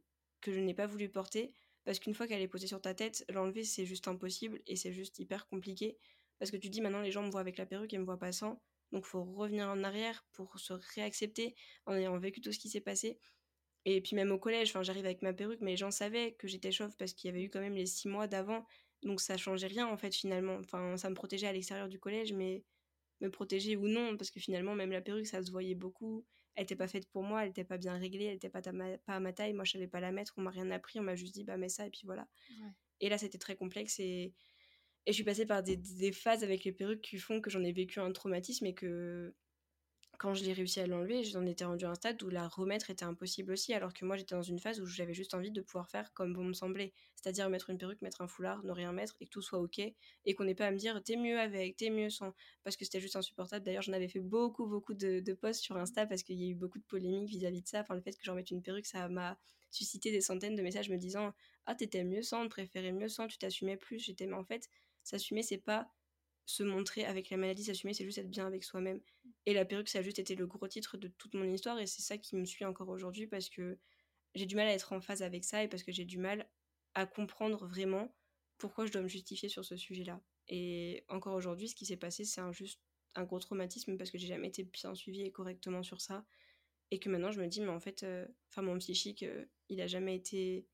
[0.48, 1.54] je n'ai pas voulu porter
[1.86, 4.94] parce qu'une fois qu'elle est posée sur ta tête, l'enlever, c'est juste impossible et c'est
[4.94, 5.98] juste hyper compliqué.
[6.40, 8.20] Parce que tu dis maintenant, les gens me voient avec la perruque et me voient
[8.20, 8.62] pas sans.
[8.92, 12.82] Donc, faut revenir en arrière pour se réaccepter en ayant vécu tout ce qui s'est
[12.82, 13.20] passé.
[13.86, 16.48] Et puis même au collège, enfin, j'arrive avec ma perruque, mais les gens savaient que
[16.48, 18.66] j'étais chauve parce qu'il y avait eu quand même les six mois d'avant.
[19.04, 20.58] Donc ça changeait rien en fait finalement.
[20.58, 22.64] Enfin, ça me protégeait à l'extérieur du collège, mais
[23.22, 26.26] me protéger ou non, parce que finalement même la perruque, ça se voyait beaucoup.
[26.56, 29.16] Elle n'était pas faite pour moi, elle n'était pas bien réglée, elle n'était pas, pas
[29.16, 29.54] à ma taille.
[29.54, 31.58] Moi, je savais pas la mettre, on m'a rien appris, on m'a juste dit bah
[31.58, 32.28] mets ça et puis voilà.
[33.00, 34.34] Et là, c'était très complexe et
[35.06, 37.64] et je suis passée par des, des, phases avec les perruques qui font que j'en
[37.64, 39.34] ai vécu un traumatisme et que
[40.20, 42.90] quand je l'ai réussi à l'enlever, j'en étais rendue à un stade où la remettre
[42.90, 45.62] était impossible aussi, alors que moi j'étais dans une phase où j'avais juste envie de
[45.62, 48.92] pouvoir faire comme bon me semblait, c'est-à-dire mettre une perruque, mettre un foulard, ne rien
[48.92, 51.40] mettre et que tout soit ok, et qu'on n'ait pas à me dire t'es mieux
[51.40, 52.34] avec, t'es mieux sans,
[52.66, 53.66] parce que c'était juste insupportable.
[53.66, 56.56] D'ailleurs, j'en avais fait beaucoup, beaucoup de, posts sur Insta parce qu'il y a eu
[56.56, 57.80] beaucoup de polémiques vis-à-vis de ça.
[57.80, 59.40] Enfin, le fait que j'en mette une perruque, ça m'a
[59.72, 61.34] suscité des centaines de messages me disant
[61.66, 64.00] ah t'étais mieux sans, tu préférais mieux sans, tu t'assumais plus.
[64.00, 64.70] J'étais mais en fait
[65.04, 65.90] s'assumer, c'est pas
[66.50, 69.00] se montrer avec la maladie, s'assumer, c'est juste être bien avec soi-même.
[69.50, 71.88] Et la perruque, ça a juste été le gros titre de toute mon histoire, et
[71.88, 73.80] c'est ça qui me suit encore aujourd'hui, parce que
[74.36, 76.48] j'ai du mal à être en phase avec ça, et parce que j'ai du mal
[76.94, 78.16] à comprendre vraiment
[78.60, 80.22] pourquoi je dois me justifier sur ce sujet-là.
[80.50, 82.80] Et encore aujourd'hui, ce qui s'est passé, c'est un, juste
[83.16, 86.24] un gros traumatisme, parce que j'ai jamais été bien suivie et correctement sur ça,
[86.92, 89.82] et que maintenant je me dis, mais en fait, euh, enfin mon psychique, euh, il
[89.82, 90.68] a jamais été,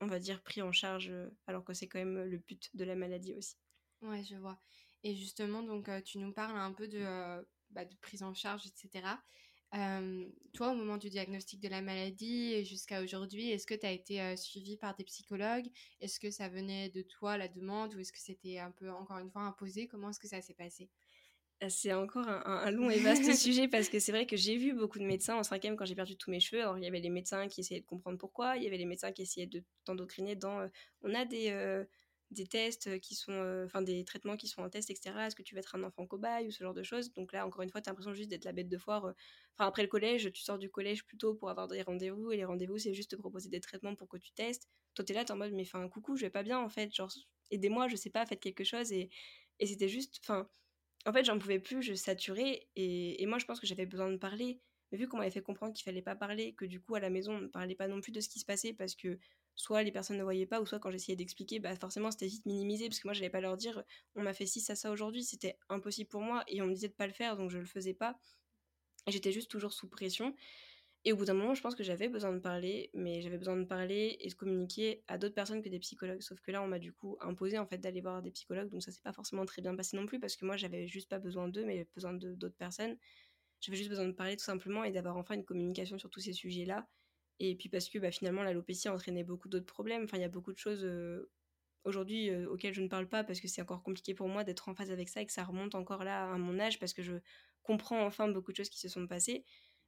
[0.00, 2.84] on va dire, pris en charge, euh, alors que c'est quand même le but de
[2.84, 3.56] la maladie aussi.
[4.02, 4.60] Ouais, je vois.
[5.02, 9.18] Et justement, donc, tu nous parles un peu de, bah, de prise en charge, etc.
[10.52, 13.92] toi, au moment du diagnostic de la maladie et jusqu'à aujourd'hui, est-ce que tu as
[13.92, 15.68] été suivi par des psychologues?
[16.00, 19.18] Est-ce que ça venait de toi, la demande, ou est-ce que c'était un peu, encore
[19.18, 19.88] une fois, imposé?
[19.88, 20.88] Comment est-ce que ça s'est passé?
[21.60, 24.74] Ah, c'est encore un, long et vaste sujet parce que c'est vrai que j'ai vu
[24.74, 26.60] beaucoup de médecins en cinquième quand j'ai perdu tous mes cheveux.
[26.60, 28.84] Alors, il y avait les médecins qui essayaient de comprendre pourquoi, il y avait les
[28.84, 30.68] médecins qui essayaient de t'endocriner dans
[31.02, 31.84] on a des,
[32.34, 35.26] des tests qui sont, enfin des traitements qui sont en test, etc.
[35.26, 37.12] Est-ce que tu vas être un enfant cobaye ou ce genre de choses?
[37.14, 39.14] Donc là, encore une fois, tu as l'impression juste d'être la bête de foire.
[39.56, 42.44] Enfin, après le collège, tu sors du collège plutôt pour avoir des rendez-vous et les
[42.44, 44.68] rendez-vous, c'est juste te proposer des traitements pour que tu testes.
[44.94, 46.68] Toi, tu es là, tu en mode, mais enfin, coucou, je vais pas bien en
[46.68, 46.94] fait.
[46.94, 47.12] Genre,
[47.50, 48.92] aidez-moi, je sais pas, faites quelque chose.
[48.92, 49.10] Et,
[49.60, 50.50] et c'était juste, enfin,
[51.06, 52.68] en fait, j'en pouvais plus, je saturais.
[52.76, 54.60] Et, et moi, je pense que j'avais besoin de parler.
[54.92, 57.10] Mais vu qu'on m'avait fait comprendre qu'il fallait pas parler, que du coup, à la
[57.10, 59.18] maison, on ne parlait pas non plus de ce qui se passait parce que
[59.56, 62.46] soit les personnes ne voyaient pas, ou soit quand j'essayais d'expliquer, bah forcément c'était vite
[62.46, 63.82] minimisé, parce que moi j'allais pas leur dire
[64.14, 66.88] on m'a fait ci, ça, ça aujourd'hui, c'était impossible pour moi, et on me disait
[66.88, 68.18] de pas le faire, donc je le faisais pas.
[69.06, 70.34] J'étais juste toujours sous pression.
[71.06, 73.56] Et au bout d'un moment, je pense que j'avais besoin de parler, mais j'avais besoin
[73.58, 76.22] de parler et de communiquer à d'autres personnes que des psychologues.
[76.22, 78.82] Sauf que là, on m'a du coup imposé en fait d'aller voir des psychologues, donc
[78.82, 81.18] ça s'est pas forcément très bien passé non plus parce que moi, j'avais juste pas
[81.18, 82.96] besoin d'eux, mais besoin d'autres personnes.
[83.60, 86.32] J'avais juste besoin de parler tout simplement et d'avoir enfin une communication sur tous ces
[86.32, 86.88] sujets-là.
[87.40, 90.04] Et puis parce que bah, finalement, l'alopécie entraînait beaucoup d'autres problèmes.
[90.04, 90.86] Enfin, il y a beaucoup de choses
[91.84, 94.74] aujourd'hui auxquelles je ne parle pas parce que c'est encore compliqué pour moi d'être en
[94.74, 97.14] phase avec ça et que ça remonte encore là à mon âge parce que je
[97.62, 99.44] comprends enfin beaucoup de choses qui se sont passées.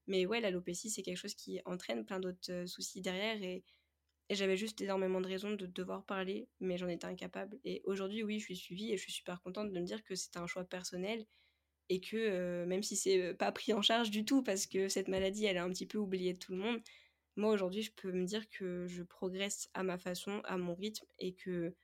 [0.07, 3.65] Mais ouais, l'alopécie, c'est quelque chose qui entraîne plein d'autres soucis derrière et,
[4.29, 7.59] et j'avais juste énormément de raisons de devoir parler, mais j'en étais incapable.
[7.65, 10.15] Et aujourd'hui, oui, je suis suivie et je suis super contente de me dire que
[10.15, 11.27] c'était un choix personnel
[11.89, 15.47] et que même si c'est pas pris en charge du tout parce que cette maladie,
[15.47, 16.81] elle est un petit peu oubliée de tout le monde,
[17.37, 21.07] moi aujourd'hui je peux me dire que je progresse à ma façon, à mon rythme
[21.19, 21.75] et que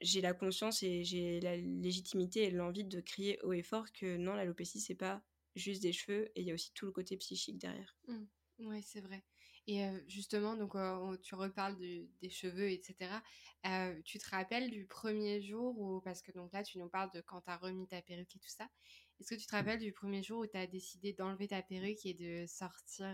[0.00, 4.16] j'ai la conscience et j'ai la légitimité et l'envie de crier haut et fort que
[4.16, 5.22] non, l'alopécie c'est pas
[5.54, 7.96] juste des cheveux et il y a aussi tout le côté psychique derrière.
[8.06, 8.24] Mmh.
[8.58, 9.24] Oui, c'est vrai.
[9.66, 10.76] Et justement, donc
[11.22, 13.10] tu reparles des cheveux, etc.
[14.04, 17.20] tu te rappelles du premier jour où, parce que donc là, tu nous parles de
[17.20, 18.68] quand tu as remis ta perruque et tout ça.
[19.18, 22.04] Est-ce que tu te rappelles du premier jour où tu as décidé d'enlever ta perruque
[22.04, 23.06] et de sortir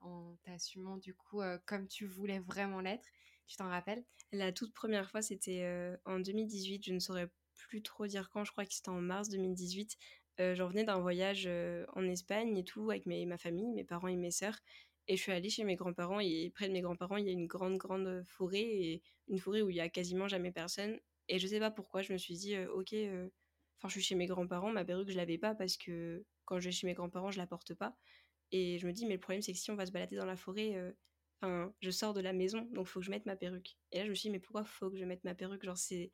[0.00, 3.08] en t'assumant du coup comme tu voulais vraiment l'être?
[3.46, 4.04] Tu t'en rappelles?
[4.30, 6.84] La toute première fois, c'était en 2018.
[6.84, 8.44] Je ne saurais plus trop dire quand.
[8.44, 9.96] Je crois que c'était en mars 2018.
[10.38, 11.48] J'en venais d'un voyage
[11.94, 14.60] en Espagne et tout avec ma famille, mes parents et mes sœurs.
[15.08, 17.32] Et je suis allée chez mes grands-parents et près de mes grands-parents, il y a
[17.32, 21.00] une grande, grande forêt et une forêt où il y a quasiment jamais personne.
[21.28, 22.94] Et je sais pas pourquoi, je me suis dit, ok,
[23.78, 26.66] enfin, je suis chez mes grands-parents, ma perruque, je l'avais pas parce que quand je
[26.66, 27.96] vais chez mes grands-parents, je la porte pas.
[28.50, 30.24] Et je me dis, mais le problème, c'est que si on va se balader dans
[30.24, 30.94] la forêt,
[31.40, 33.76] enfin, je sors de la maison, donc faut que je mette ma perruque.
[33.92, 35.64] Et là, je me suis dit, mais pourquoi faut que je mette ma perruque?
[35.64, 36.12] Genre, c'est.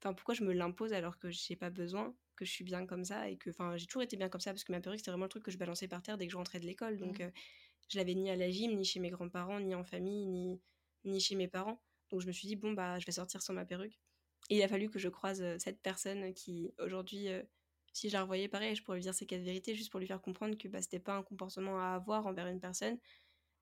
[0.00, 3.04] Enfin, pourquoi je me l'impose alors que j'ai pas besoin, que je suis bien comme
[3.04, 3.50] ça et que.
[3.50, 5.44] Enfin, j'ai toujours été bien comme ça parce que ma perruque, c'était vraiment le truc
[5.44, 6.96] que je balançais par terre dès que je rentrais de l'école.
[6.98, 7.24] Donc, mmh.
[7.24, 7.30] euh,
[7.88, 10.60] je l'avais ni à la gym, ni chez mes grands-parents, ni en famille, ni,
[11.04, 11.82] ni chez mes parents.
[12.10, 13.98] Donc, je me suis dit, bon, bah, je vais sortir sans ma perruque.
[14.52, 17.42] Il a fallu que je croise euh, cette personne qui, aujourd'hui, euh,
[17.94, 20.06] si je la revoyais pareil, je pourrais lui dire ses quatre vérités juste pour lui
[20.06, 22.98] faire comprendre que bah, c'était pas un comportement à avoir envers une personne,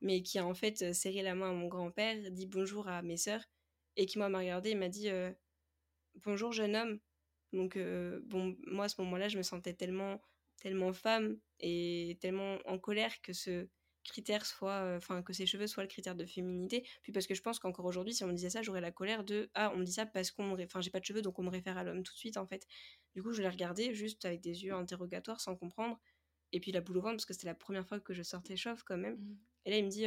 [0.00, 3.02] mais qui a en fait euh, serré la main à mon grand-père, dit bonjour à
[3.02, 3.44] mes sœurs,
[3.96, 5.08] et qui moi m'a regardé et m'a dit
[6.24, 7.00] bonjour jeune homme.
[7.52, 7.76] Donc
[8.24, 10.20] bon, moi à ce moment-là, je me sentais tellement,
[10.58, 13.68] tellement femme et tellement en colère que ce
[14.04, 16.86] critère soit, enfin que ses cheveux soient le critère de féminité.
[17.02, 19.24] Puis parce que je pense qu'encore aujourd'hui, si on me disait ça, j'aurais la colère
[19.24, 21.42] de ah on me dit ça parce qu'on, enfin j'ai pas de cheveux donc on
[21.42, 22.66] me réfère à l'homme tout de suite en fait.
[23.14, 25.98] Du coup je l'ai regardé juste avec des yeux interrogatoires sans comprendre.
[26.52, 28.56] Et puis la boule au ventre parce que c'était la première fois que je sortais
[28.56, 29.16] chauve quand même.
[29.16, 29.38] Mmh.
[29.66, 30.06] Et là il me dit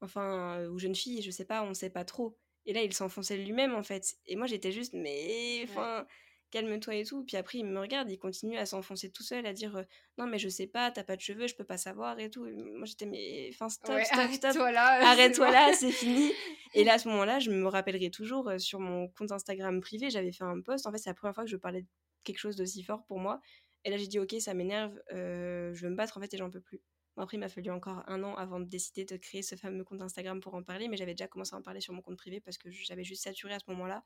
[0.00, 2.38] enfin ou jeune fille je sais pas on sait pas trop.
[2.64, 4.16] Et là il s'enfonçait lui-même en fait.
[4.26, 6.06] Et moi j'étais juste mais enfin
[6.52, 7.24] calme-toi et tout.
[7.24, 9.84] Puis après, il me regarde, il continue à s'enfoncer tout seul, à dire
[10.18, 12.44] non, mais je sais pas, t'as pas de cheveux, je peux pas savoir et tout.
[12.44, 14.44] moi, j'étais, mais enfin, stop, stop, stop.
[14.44, 16.30] Arrête-toi là, arrête-toi là, c'est fini.
[16.74, 20.32] Et là, à ce moment-là, je me rappellerai toujours sur mon compte Instagram privé, j'avais
[20.32, 20.86] fait un post.
[20.86, 21.88] En fait, c'est la première fois que je parlais de
[22.24, 23.40] quelque chose d'aussi fort pour moi.
[23.84, 26.50] Et là, j'ai dit, ok, ça m'énerve, je veux me battre en fait et j'en
[26.50, 26.80] peux plus.
[27.16, 30.00] après, il m'a fallu encore un an avant de décider de créer ce fameux compte
[30.00, 32.40] Instagram pour en parler, mais j'avais déjà commencé à en parler sur mon compte privé
[32.40, 34.04] parce que j'avais juste saturé à ce moment-là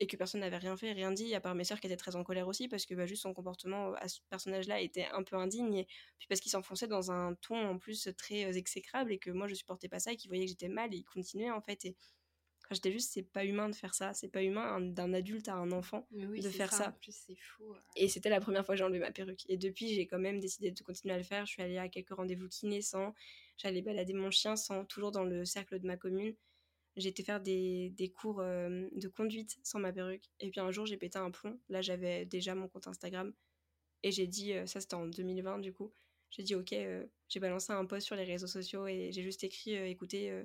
[0.00, 2.16] et que personne n'avait rien fait, rien dit, à part mes sœurs qui étaient très
[2.16, 5.36] en colère aussi, parce que bah, juste son comportement à ce personnage-là était un peu
[5.36, 5.86] indigne, et
[6.18, 9.48] puis parce qu'il s'enfonçait dans un ton en plus très euh, exécrable, et que moi
[9.48, 11.84] je supportais pas ça, et qu'il voyait que j'étais mal, et il continuait en fait,
[11.84, 11.96] et
[12.74, 15.72] j'étais juste, c'est pas humain de faire ça, c'est pas humain d'un adulte à un
[15.72, 16.94] enfant de faire ça.
[17.40, 17.74] fou.
[17.96, 19.44] Et c'était la première fois que j'ai enlevé ma perruque.
[19.48, 21.46] Et depuis, j'ai quand même décidé de continuer à le faire.
[21.46, 23.14] Je suis allée à quelques rendez-vous kiné sans,
[23.56, 26.34] j'allais balader mon chien sans, toujours dans le cercle de ma commune.
[26.98, 30.24] J'ai été faire des, des cours de conduite sans ma perruque.
[30.40, 31.58] Et puis un jour, j'ai pété un plomb.
[31.68, 33.32] Là, j'avais déjà mon compte Instagram.
[34.02, 35.92] Et j'ai dit, ça c'était en 2020 du coup,
[36.30, 36.74] j'ai dit, ok,
[37.28, 40.44] j'ai balancé un post sur les réseaux sociaux et j'ai juste écrit, écoutez,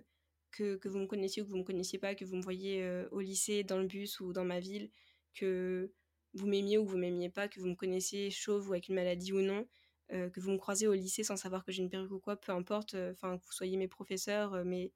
[0.52, 3.06] que, que, vous me connaissiez ou que vous me connaissiez pas, que vous me voyez
[3.12, 4.90] au lycée, dans le bus ou dans ma ville,
[5.36, 5.92] que
[6.34, 9.34] vous m'aimiez ou vous m'aimiez pas, que vous me connaissiez chauve ou avec une maladie
[9.34, 9.68] ou non,
[10.10, 12.52] que vous me croisez au lycée sans savoir que j'ai une perruque ou quoi, peu
[12.52, 14.92] importe, enfin que vous soyez mes professeurs, mes,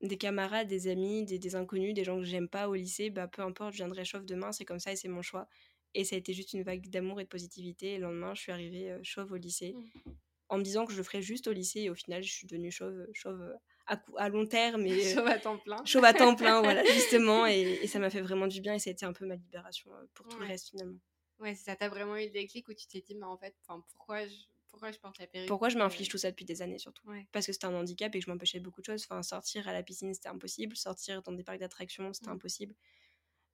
[0.00, 3.42] des camarades, des amis, des, inconnus, des gens que j'aime pas au lycée, bah peu
[3.42, 5.48] importe, je viendrai chauve demain, c'est comme ça et c'est mon choix.
[5.94, 7.94] Et ça a été juste une vague d'amour et de positivité.
[7.94, 10.10] Et le lendemain, je suis arrivée euh, chauve au lycée, mmh.
[10.48, 11.82] en me disant que je le ferais juste au lycée.
[11.82, 13.54] Et au final, je suis devenue chauve, chauve euh,
[13.86, 14.84] à, à long terme.
[14.86, 15.84] Et, chauve à temps plein.
[15.84, 17.46] Chauve à temps plein, voilà, justement.
[17.46, 18.74] Et, ça m'a fait vraiment du bien.
[18.74, 20.98] Et ça a été un peu ma libération euh, pour tout le reste, finalement.
[21.38, 24.26] Ouais, ça t'a vraiment eu le déclic où tu t'es dit, mais en fait, pourquoi
[24.26, 24.34] je
[24.74, 27.08] pourquoi je porte la perruque Pourquoi je m'inflige tout ça depuis des années surtout?
[27.30, 29.06] Parce que c'était un handicap et que je m'empêchais de beaucoup de choses.
[29.08, 30.76] Enfin, sortir à la piscine, c'était impossible.
[30.76, 32.32] Sortir dans des parcs d'attractions, c'était mmh.
[32.32, 32.74] impossible.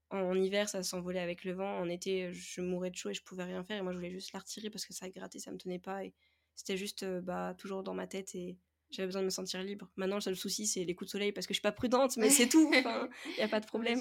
[0.09, 1.78] En, hiver, ça s'envolait avec le vent.
[1.78, 3.76] En été, je mourais de chaud et je pouvais rien faire.
[3.76, 6.06] Et moi, je voulais juste la retirer parce que ça grattait, ça me tenait pas.
[6.06, 6.14] Et
[6.54, 8.56] c'était juste euh, bah, toujours dans ma tête et
[8.90, 9.88] j'avais besoin de me sentir libre.
[9.96, 12.16] Maintenant, le seul souci, c'est les coups de soleil parce que je suis pas prudente,
[12.16, 12.70] mais c'est tout.
[12.72, 12.83] Il
[13.38, 14.00] n'y a pas de problème.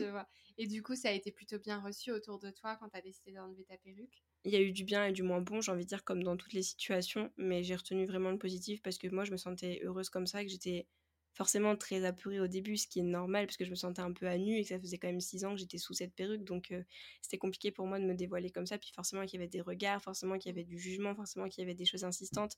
[0.57, 3.01] et du coup, ça a été plutôt bien reçu autour de toi quand tu as
[3.01, 4.23] décidé d'enlever ta perruque?
[4.45, 6.23] Il y a eu du bien et du moins bon, j'ai envie de dire, comme
[6.23, 9.37] dans toutes les situations, mais j'ai retenu vraiment le positif parce que moi, je me
[9.37, 10.87] sentais heureuse comme ça, que j'étais
[11.33, 14.11] forcément très apeurée au début, ce qui est normal parce que je me sentais un
[14.11, 16.13] peu à nu et que ça faisait quand même six ans que j'étais sous cette
[16.13, 16.83] perruque, donc euh,
[17.21, 18.77] c'était compliqué pour moi de me dévoiler comme ça.
[18.77, 21.61] Puis forcément qu'il y avait des regards, forcément qu'il y avait du jugement, forcément qu'il
[21.61, 22.57] y avait des choses insistantes,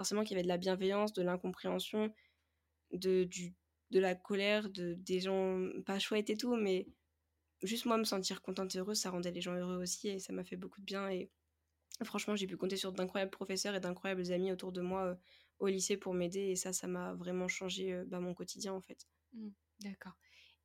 [0.00, 2.10] forcément qu'il y avait de la bienveillance, de l'incompréhension,
[2.90, 3.28] de,
[3.90, 6.88] de la colère, de, des gens pas chouettes et tout, mais
[7.62, 10.32] juste moi me sentir contente et heureuse, ça rendait les gens heureux aussi et ça
[10.32, 11.10] m'a fait beaucoup de bien.
[11.10, 11.30] Et
[12.02, 15.14] franchement, j'ai pu compter sur d'incroyables professeurs et d'incroyables amis autour de moi euh,
[15.58, 18.80] au lycée pour m'aider et ça, ça m'a vraiment changé euh, bah, mon quotidien en
[18.80, 19.06] fait.
[19.34, 20.16] Mmh, d'accord.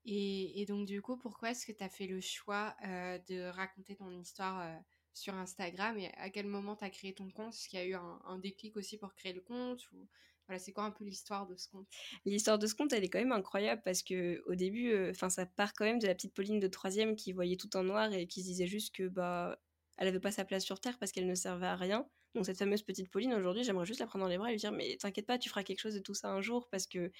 [0.06, 3.50] Et, et, donc du coup, pourquoi est-ce que tu as fait le choix euh, de
[3.50, 4.80] raconter ton histoire
[5.15, 7.54] sur Instagram et à quel moment tu as créé ton compte?
[7.54, 10.08] Est-ce qu'il y a eu un, déclic aussi pour créer le compte ou
[10.47, 11.88] voilà, c'est quoi un peu l'histoire de ce conte
[12.25, 15.30] L'histoire de ce conte, elle est quand même incroyable parce que au début, euh, enfin,
[15.30, 18.13] ça part quand même de la petite Pauline de troisième qui voyait tout en noir
[18.13, 19.58] et qui se disait juste que bah,
[19.97, 22.08] elle avait pas sa place sur Terre parce qu'elle ne servait à rien.
[22.36, 24.60] Donc cette fameuse petite Pauline, aujourd'hui, j'aimerais juste la prendre dans les bras et lui
[24.60, 27.12] dire mais t'inquiète pas, tu feras quelque chose de tout ça un jour parce que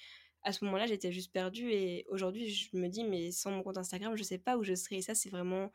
[0.42, 3.78] à ce moment-là, j'étais juste perdue et aujourd'hui, je me dis mais sans mon compte
[3.78, 4.96] Instagram, je sais pas où je serais.
[4.96, 5.72] Et ça, c'est vraiment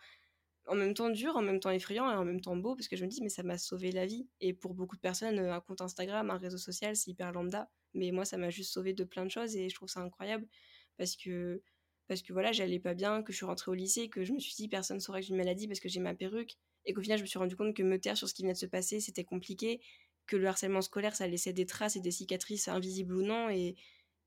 [0.67, 2.95] en même temps dur, en même temps effrayant et en même temps beau parce que
[2.95, 4.27] je me dis mais ça m'a sauvé la vie.
[4.39, 7.69] Et pour beaucoup de personnes un compte Instagram, un réseau social c'est hyper lambda.
[7.93, 10.47] Mais moi ça m'a juste sauvé de plein de choses et je trouve ça incroyable
[10.97, 11.61] parce que
[12.07, 14.39] parce que voilà, j'allais pas bien, que je suis rentrée au lycée, que je me
[14.39, 16.57] suis dit personne ne saurait que j'ai une maladie parce que j'ai ma perruque.
[16.85, 18.53] Et qu'au final je me suis rendu compte que me taire sur ce qui venait
[18.53, 19.81] de se passer, c'était compliqué,
[20.27, 23.49] que le harcèlement scolaire ça laissait des traces et des cicatrices invisibles ou non.
[23.49, 23.75] Et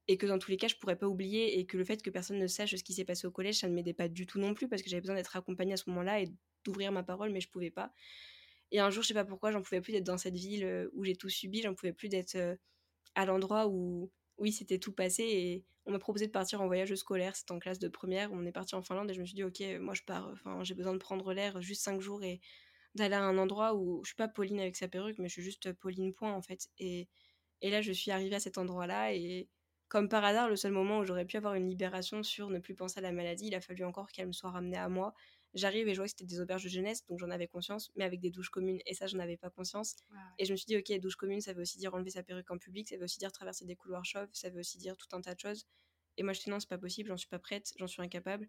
[0.09, 2.11] et que dans tous les cas, je pourrais pas oublier et que le fait que
[2.11, 4.39] personne ne sache ce qui s'est passé au collège, ça ne m'aidait pas du tout
[4.39, 6.29] non plus parce que j'avais besoin d'être accompagnée à ce moment-là et
[6.65, 7.93] d'ouvrir ma parole, mais je pouvais pas.
[8.71, 10.91] Et un jour, je sais pas pourquoi, j'en pouvais plus d'être dans cette ville euh,
[10.95, 12.57] où j'ai tout subi, j'en pouvais plus d'être euh,
[13.15, 16.95] à l'endroit où, oui, c'était tout passé et on m'a proposé de partir en voyage
[16.95, 19.35] scolaire, c'était en classe de première, on est parti en Finlande et je me suis
[19.35, 22.41] dit, ok, moi je pars, enfin, j'ai besoin de prendre l'air juste cinq jours et
[22.95, 25.43] d'aller à un endroit où je suis pas Pauline avec sa perruque, mais je suis
[25.43, 26.69] juste Pauline point en fait.
[26.79, 27.09] Et,
[27.61, 29.49] et là, je suis arrivée à cet endroit-là et
[29.95, 32.75] comme par hasard, le seul moment où j'aurais pu avoir une libération sur ne plus
[32.75, 35.15] penser à la maladie, il a fallu encore qu'elle me soit ramenée à moi.
[35.55, 38.03] J'arrive et je vois que c'était des auberges de jeunesse, donc j'en avais conscience, mais
[38.03, 39.95] avec des douches communes, et ça, j'en avais pas conscience.
[40.41, 42.51] Et je me suis dit, ok, douche commune, ça veut aussi dire enlever sa perruque
[42.51, 45.07] en public, ça veut aussi dire traverser des couloirs chauves, ça veut aussi dire tout
[45.13, 45.65] un tas de choses.
[46.17, 48.49] Et moi, je dis non, c'est pas possible, j'en suis pas prête, j'en suis incapable,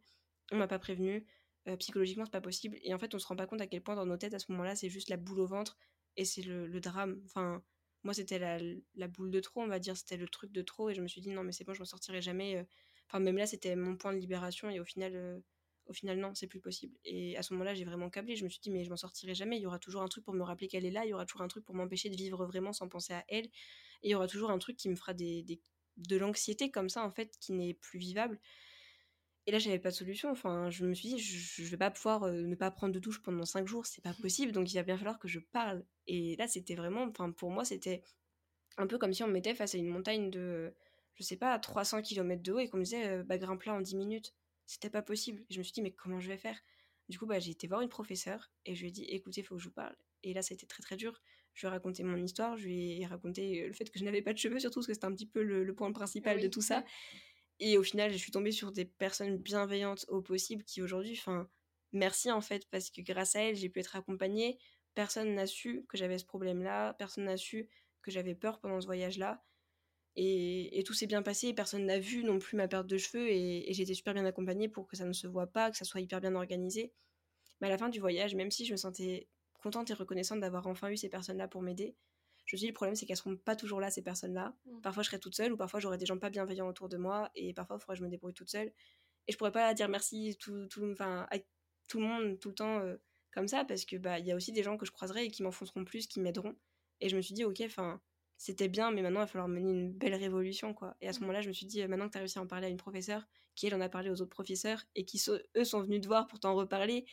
[0.52, 1.28] on m'a pas prévenu,
[1.68, 2.80] euh, psychologiquement, c'est pas possible.
[2.82, 4.40] Et en fait, on se rend pas compte à quel point dans nos têtes, à
[4.40, 5.78] ce moment-là, c'est juste la boule au ventre,
[6.18, 7.22] et c'est le, drame.
[7.26, 7.62] Enfin,
[8.06, 10.94] moi, c'était la, boule de trop, on va dire, c'était le truc de trop, et
[10.94, 12.56] je me suis dit, non, mais c'est bon, je m'en sortirai jamais.
[12.56, 12.64] Euh.
[13.08, 15.40] Enfin, même là, c'était mon point de libération, et au final, euh,
[15.88, 16.96] au final, non, c'est plus possible.
[17.04, 18.36] Et à ce moment-là, j'ai vraiment câblé.
[18.36, 19.58] Je me suis dit, mais je m'en sortirai jamais.
[19.58, 21.26] Il y aura toujours un truc pour me rappeler qu'elle est là, il y aura
[21.26, 23.52] toujours un truc pour m'empêcher de vivre vraiment sans penser à elle, et
[24.04, 25.44] il y aura toujours un truc qui me fera des,
[25.98, 28.40] de l'anxiété comme ça, en fait, qui n'est plus vivable.
[29.48, 30.32] Et là, j'avais pas de solution.
[30.32, 33.22] Enfin, je me suis dit, je, je vais pas pouvoir ne pas prendre de douche
[33.22, 34.52] pendant cinq jours, c'est pas possible.
[34.52, 35.86] Donc, il va bien falloir que je parle.
[36.08, 38.02] Et là, c'était vraiment, enfin, pour moi, c'était
[38.78, 40.74] un peu comme si on me mettait face à une montagne de,
[41.16, 43.82] je sais pas, 300 km de haut et qu'on me disait, bah, grimpe là en
[43.82, 44.34] 10 minutes.
[44.66, 45.44] C'était pas possible.
[45.50, 46.60] Et je me suis dit, mais comment je vais faire?
[47.08, 49.44] Du coup, bah, j'ai été voir une professeure et je lui ai dit, écoutez, il
[49.44, 49.96] faut que je vous parle.
[50.24, 51.22] Et là, ça a été très très dur.
[51.54, 54.22] Je lui ai raconté mon histoire, je lui ai raconté le fait que je n'avais
[54.22, 56.62] pas de cheveux, surtout parce que c'était un petit peu le, point principal de tout
[56.62, 56.84] ça.
[57.60, 61.50] Et au final, je suis tombée sur des personnes bienveillantes au possible qui aujourd'hui, enfin,
[61.94, 64.60] merci en fait, parce que grâce à elles, j'ai pu être accompagnée.
[64.94, 67.70] Personne n'a su que j'avais ce problème-là, personne n'a su
[68.02, 69.44] que j'avais peur pendant ce voyage-là.
[70.18, 73.66] Et, tout s'est bien passé, personne n'a vu non plus ma perte de cheveux, et,
[73.74, 76.02] j'ai été super bien accompagnée pour que ça ne se voit pas, que ça soit
[76.02, 76.94] hyper bien organisé.
[77.60, 80.68] Mais à la fin du voyage, même si je me sentais contente et reconnaissante d'avoir
[80.68, 81.96] enfin eu ces personnes-là pour m'aider,
[82.46, 84.56] je me dis le problème c'est qu'elles seront pas toujours là ces personnes-là.
[84.66, 84.82] Mmh.
[84.82, 87.30] Parfois je serai toute seule ou parfois j'aurai des gens pas bienveillants autour de moi
[87.36, 88.72] et parfois il faudrait que je me débrouille toute seule.
[89.28, 91.38] Et je pourrais pas dire merci tout, tout, enfin, à
[91.88, 92.98] tout le monde tout le temps euh,
[93.32, 95.32] comme ça parce que bah il y a aussi des gens que je croiserai et
[95.32, 96.56] qui m'enfonceront plus, qui m'aideront.
[97.02, 98.00] Et je me suis dit ok, enfin
[98.38, 100.96] c'était bien, mais maintenant il va falloir mener une belle révolution quoi.
[101.02, 101.22] Et à ce mmh.
[101.22, 102.70] moment-là je me suis dit euh, maintenant que tu as réussi à en parler à
[102.70, 105.22] une professeure, qui elle en a parlé aux autres professeurs et qui
[105.58, 107.06] eux sont venus te voir pour t'en reparler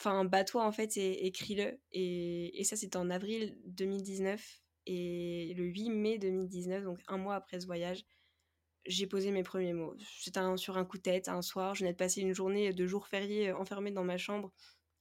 [0.00, 1.78] Enfin, bats-toi en fait et écris-le.
[1.92, 4.62] Et, ça, c'était en avril 2019.
[4.86, 8.06] Et le 8 mai 2019, donc un mois après ce voyage,
[8.86, 9.94] j'ai posé mes premiers mots.
[10.18, 11.74] C'était sur un coup de tête, un soir.
[11.74, 14.52] Je venais de passer une journée de jour férié enfermée dans ma chambre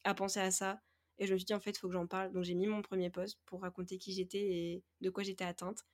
[0.04, 0.82] à penser à ça.
[1.18, 2.34] Et je me suis dit, en fait, il faut que j'en parle.
[2.34, 5.86] Donc j'ai mis mon premier post pour raconter qui j'étais et de quoi j'étais atteinte.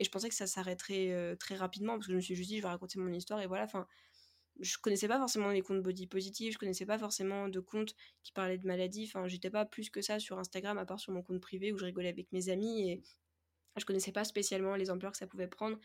[0.00, 2.50] Et je pensais que ça s'arrêterait euh, très rapidement parce que je me suis juste
[2.50, 3.40] dit, je vais raconter mon histoire.
[3.40, 3.86] Et voilà, enfin,
[4.58, 8.32] je connaissais pas forcément les comptes body positive, je connaissais pas forcément de comptes qui
[8.32, 9.04] parlaient de maladie.
[9.06, 11.78] Enfin, j'étais pas plus que ça sur Instagram, à part sur mon compte privé où
[11.78, 13.02] je rigolais avec mes amis et
[13.76, 15.78] je connaissais pas spécialement les ampleurs que ça pouvait prendre.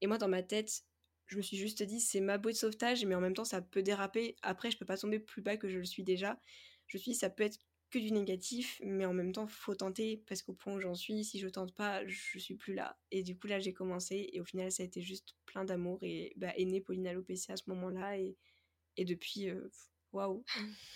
[0.00, 0.84] Et moi, dans ma tête,
[1.26, 3.62] je me suis juste dit, c'est ma boîte de sauvetage, mais en même temps, ça
[3.62, 4.36] peut déraper.
[4.42, 6.38] Après, je peux pas tomber plus bas que je le suis déjà.
[6.88, 7.58] Je me suis dit, ça peut être
[7.92, 11.24] que du négatif, mais en même temps, faut tenter parce qu'au point où j'en suis,
[11.24, 12.98] si je tente pas, je suis plus là.
[13.10, 15.98] Et du coup, là, j'ai commencé et au final, ça a été juste plein d'amour
[16.02, 18.36] et bah, est née Pauline Alopécia à ce moment-là et,
[18.96, 19.70] et depuis, euh,
[20.12, 20.42] waouh!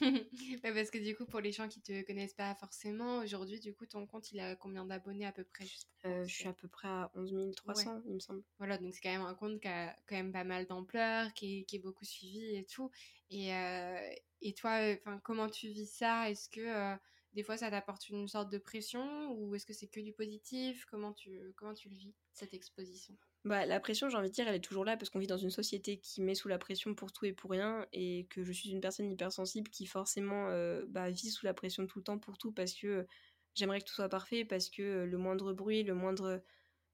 [0.62, 3.84] parce que du coup, pour les gens qui te connaissent pas forcément, aujourd'hui, du coup,
[3.84, 5.66] ton compte, il a combien d'abonnés à peu près
[6.06, 8.42] euh, Je suis à peu près à 11 300, il me semble.
[8.58, 11.66] Voilà, donc c'est quand même un compte qui a quand même pas mal d'ampleur, qui,
[11.66, 12.90] qui, est beaucoup suivi et tout.
[13.28, 13.98] Et, euh,
[14.42, 16.30] et toi, comment tu vis ça?
[16.30, 16.96] Est-ce que
[17.34, 20.84] des fois ça t'apporte une sorte de pression ou est-ce que c'est que du positif?
[20.86, 23.16] Comment tu comment tu le vis cette exposition?
[23.44, 25.36] Bah, la pression, j'ai envie de dire, elle est toujours là parce qu'on vit dans
[25.36, 28.50] une société qui met sous la pression pour tout et pour rien et que je
[28.50, 30.48] suis une personne hypersensible qui forcément
[30.88, 33.06] bah, vit sous la pression tout le temps pour tout parce que
[33.54, 36.42] j'aimerais que tout soit parfait, parce que le moindre bruit, le moindre,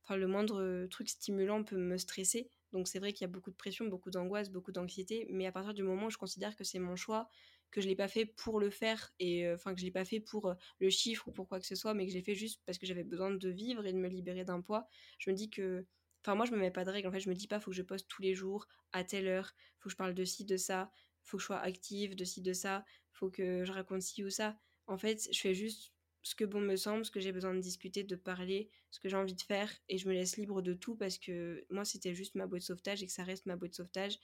[0.05, 2.51] enfin, le moindre truc stimulant peut me stresser.
[2.73, 5.53] Donc c'est vrai qu'il y a beaucoup de pression, beaucoup d'angoisse, beaucoup d'anxiété, mais à
[5.53, 7.29] partir du moment où je considère que c'est mon choix,
[7.71, 10.05] que je l'ai pas fait pour le faire et euh, enfin que je l'ai pas
[10.05, 12.23] fait pour euh, le chiffre ou pour quoi que ce soit, mais que je l'ai
[12.23, 14.87] fait juste parce que j'avais besoin de vivre et de me libérer d'un poids,
[15.19, 15.87] je me dis que
[16.25, 17.71] enfin moi je me mets pas de règles en fait, je me dis pas faut
[17.71, 20.45] que je poste tous les jours à telle heure, faut que je parle de ci
[20.45, 20.91] de ça,
[21.23, 24.31] faut que je sois active de ci de ça, faut que je raconte ci ou
[24.31, 24.59] ça.
[24.87, 25.93] En fait, je fais juste
[26.23, 29.09] ce que bon me semble, ce que j'ai besoin de discuter, de parler, ce que
[29.09, 32.15] j'ai envie de faire, et je me laisse libre de tout parce que moi c'était
[32.15, 34.19] juste ma boîte de sauvetage et que ça reste ma boîte de sauvetage.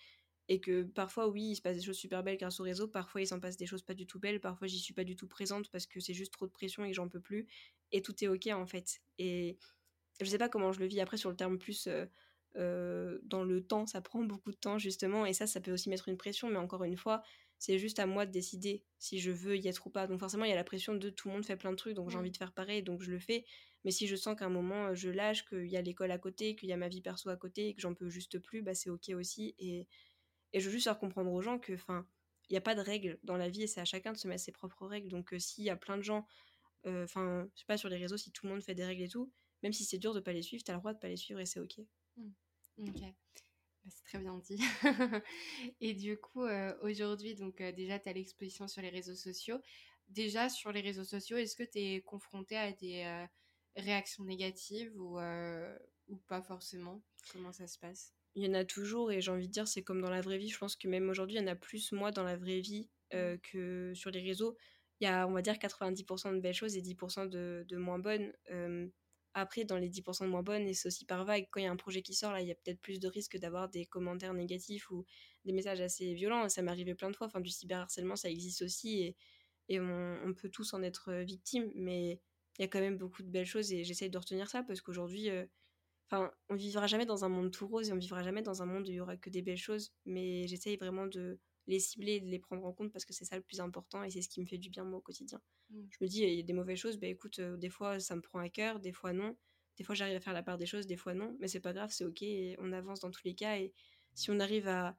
[0.51, 3.20] Et que parfois, oui, il se passe des choses super belles grâce au réseau, parfois
[3.20, 5.28] il s'en passe des choses pas du tout belles, parfois j'y suis pas du tout
[5.28, 7.46] présente parce que c'est juste trop de pression et j'en peux plus.
[7.92, 9.01] Et tout est ok en fait.
[9.18, 9.59] Et
[10.20, 11.86] je sais pas comment je le vis après sur le terme plus
[12.57, 15.90] euh, dans le temps, ça prend beaucoup de temps justement, et ça, ça peut aussi
[15.90, 17.22] mettre une pression, mais encore une fois,
[17.59, 20.07] c'est juste à moi de décider si je veux y être ou pas.
[20.07, 21.95] Donc forcément, il y a la pression de tout le monde fait plein de trucs,
[21.95, 23.45] donc j'ai envie de faire pareil, donc je le fais.
[23.85, 26.57] Mais si je sens qu'à un moment, je lâche, qu'il y a l'école à côté,
[26.57, 28.75] qu'il y a ma vie perso à côté, et que j'en peux juste plus, bah
[28.75, 29.55] c'est ok aussi.
[29.59, 29.87] Et,
[30.53, 32.07] et je veux juste faire comprendre aux gens que, enfin,
[32.49, 34.27] il n'y a pas de règles dans la vie et c'est à chacun de se
[34.27, 35.09] mettre ses propres règles.
[35.09, 36.27] Donc s'il y a plein de gens,
[36.85, 39.09] enfin, je sais pas, sur les réseaux, si tout le monde fait des règles et
[39.09, 39.31] tout,
[39.63, 41.17] même si c'est dur de pas les suivre, tu as le droit de pas les
[41.17, 41.79] suivre et c'est ok.
[42.17, 42.31] Mmh.
[42.89, 43.03] Ok.
[43.89, 44.61] Bah, c'est très bien dit.
[45.80, 46.45] et du coup,
[46.82, 49.59] aujourd'hui, donc déjà, tu as l'exposition sur les réseaux sociaux.
[50.09, 53.26] Déjà, sur les réseaux sociaux, est-ce que tu es confronté à des
[53.76, 55.18] réactions négatives ou,
[56.09, 57.03] ou pas forcément?
[57.32, 58.12] Comment ça se passe?
[58.34, 60.39] Il y en a toujours et j'ai envie de dire, c'est comme dans la vraie
[60.39, 60.49] vie.
[60.49, 62.89] Je pense que même aujourd'hui, il y en a plus, moi, dans la vraie vie
[63.12, 63.36] mmh.
[63.43, 64.57] que sur les réseaux.
[65.01, 67.99] Il y a, on va dire, 90% de belles choses et 10% de, de moins
[67.99, 68.32] bonnes.
[69.41, 71.66] Après, dans les 10% de moins bonnes, et c'est aussi par vague, quand il y
[71.66, 73.86] a un projet qui sort, là, il y a peut-être plus de risques d'avoir des
[73.86, 75.05] commentaires négatifs ou
[75.45, 76.49] des messages assez violents.
[76.49, 77.26] Ça m'est arrivé plein de fois.
[77.28, 79.14] Enfin, du cyberharcèlement, ça existe aussi
[79.68, 81.70] et, on, peut tous en être victime.
[81.74, 82.20] Mais
[82.59, 84.80] il y a quand même beaucoup de belles choses et j'essaye de retenir ça parce
[84.80, 85.47] qu'aujourd'hui, euh,
[86.12, 88.89] on vivra jamais dans un monde tout rose et on vivra jamais dans un monde
[88.89, 89.93] où il y aura que des belles choses.
[90.07, 91.39] Mais j'essaye vraiment de
[91.69, 94.03] les cibler et de les prendre en compte parce que c'est ça le plus important
[94.03, 95.41] et c'est ce qui me fait du bien moi au quotidien.
[95.71, 95.81] Mmh.
[95.91, 98.16] Je me dis, il y a des mauvaises choses, bah écoute, euh, des fois ça
[98.16, 99.37] me prend à cœur, des fois non.
[99.77, 101.37] Des fois j'arrive à faire la part des choses, des fois non.
[101.39, 103.59] Mais c'est pas grave, c'est ok, et on avance dans tous les cas.
[103.59, 103.73] Et
[104.14, 104.99] si on arrive à,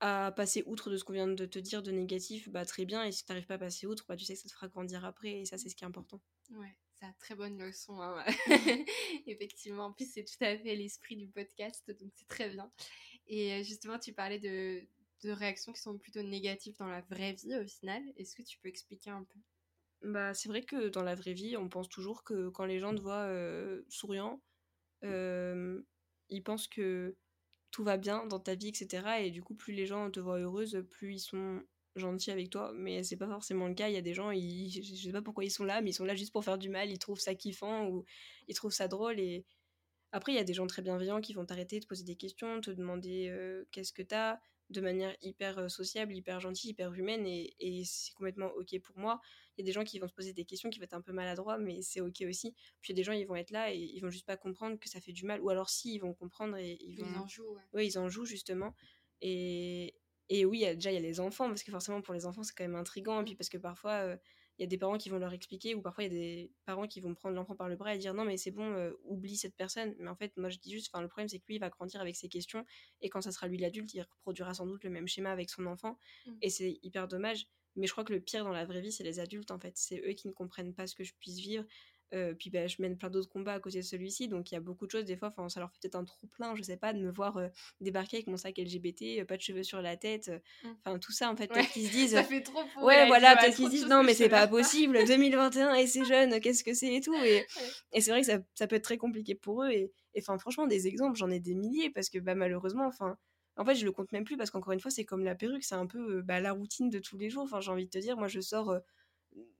[0.00, 3.02] à passer outre de ce qu'on vient de te dire de négatif, bah très bien.
[3.04, 4.68] Et si tu n'arrives pas à passer outre, bah tu sais que ça te fera
[4.68, 5.40] grandir après.
[5.40, 6.20] Et ça, c'est ce qui est important.
[6.50, 8.00] Ouais, c'est une très bonne leçon.
[8.02, 8.22] Hein,
[9.26, 12.70] Effectivement, en plus, c'est tout à fait l'esprit du podcast, donc c'est très bien.
[13.28, 14.86] Et euh, justement, tu parlais de,
[15.22, 18.02] de réactions qui sont plutôt négatives dans la vraie vie au final.
[18.16, 19.40] Est-ce que tu peux expliquer un peu?
[20.02, 22.94] Bah, c'est vrai que dans la vraie vie, on pense toujours que quand les gens
[22.94, 24.40] te voient euh, souriant,
[25.04, 25.82] euh,
[26.28, 27.16] ils pensent que
[27.70, 29.20] tout va bien dans ta vie, etc.
[29.22, 31.62] Et du coup, plus les gens te voient heureuse, plus ils sont
[31.96, 32.72] gentils avec toi.
[32.74, 33.88] Mais c'est pas forcément le cas.
[33.88, 35.94] Il y a des gens, ils, je sais pas pourquoi ils sont là, mais ils
[35.94, 36.90] sont là juste pour faire du mal.
[36.90, 38.04] Ils trouvent ça kiffant ou
[38.48, 39.18] ils trouvent ça drôle.
[39.18, 39.44] Et
[40.12, 42.60] après, il y a des gens très bienveillants qui vont t'arrêter, te poser des questions,
[42.60, 44.38] te demander euh, qu'est-ce que t'as
[44.70, 49.20] de manière hyper sociable, hyper gentille, hyper humaine et, c'est complètement ok pour moi.
[49.56, 51.00] Il y a des gens qui vont se poser des questions qui vont être un
[51.00, 52.52] peu maladroits, mais c'est ok aussi.
[52.80, 54.36] Puis il y a des gens, ils vont être là et ils vont juste pas
[54.36, 55.40] comprendre que ça fait du mal.
[55.40, 57.06] Ou alors si, ils vont comprendre et ils vont...
[57.06, 57.86] Ils en jouent, ouais.
[57.86, 58.74] ils en jouent justement.
[59.22, 59.94] Et,
[60.28, 62.54] et oui, déjà, il y a les enfants, parce que forcément, pour les enfants, c'est
[62.54, 63.22] quand même intriguant.
[63.22, 64.18] Et puis parce que parfois,
[64.58, 66.52] il y a des parents qui vont leur expliquer, ou parfois il y a des
[66.64, 68.92] parents qui vont prendre l'enfant par le bras et dire non mais c'est bon, euh,
[69.04, 69.94] oublie cette personne.
[69.98, 71.68] Mais en fait, moi je dis juste, enfin le problème c'est que lui il va
[71.68, 72.64] grandir avec ses questions
[73.00, 75.66] et quand ça sera lui l'adulte, il reproduira sans doute le même schéma avec son
[75.66, 76.32] enfant mmh.
[76.42, 77.46] et c'est hyper dommage.
[77.76, 79.76] Mais je crois que le pire dans la vraie vie, c'est les adultes en fait.
[79.76, 81.64] C'est eux qui ne comprennent pas ce que je puisse vivre
[82.14, 84.56] euh, puis bah, je mène plein d'autres combats à côté de celui-ci, donc il y
[84.56, 85.04] a beaucoup de choses.
[85.04, 87.36] Des fois, ça leur fait peut-être un trop plein, je sais pas, de me voir
[87.36, 87.48] euh,
[87.80, 90.30] débarquer avec mon sac LGBT, euh, pas de cheveux sur la tête,
[90.62, 90.68] mmh.
[90.84, 91.48] enfin tout ça en fait.
[91.48, 92.10] Peut-être qu'ils se disent.
[92.12, 94.98] ça fait trop pour Ouais, voilà, peut-être qu'ils se disent non, mais c'est pas possible,
[95.06, 97.14] 2021 et c'est jeune, qu'est-ce que c'est et tout.
[97.24, 97.44] Et,
[97.92, 99.70] et c'est vrai que ça, ça, peut être très compliqué pour eux.
[99.70, 103.16] Et enfin, franchement, des exemples, j'en ai des milliers parce que bah, malheureusement, enfin.
[103.58, 105.64] En fait, je le compte même plus parce qu'encore une fois, c'est comme la perruque,
[105.64, 107.44] c'est un peu bah, la routine de tous les jours.
[107.44, 108.78] Enfin, j'ai envie de te dire, moi, je sors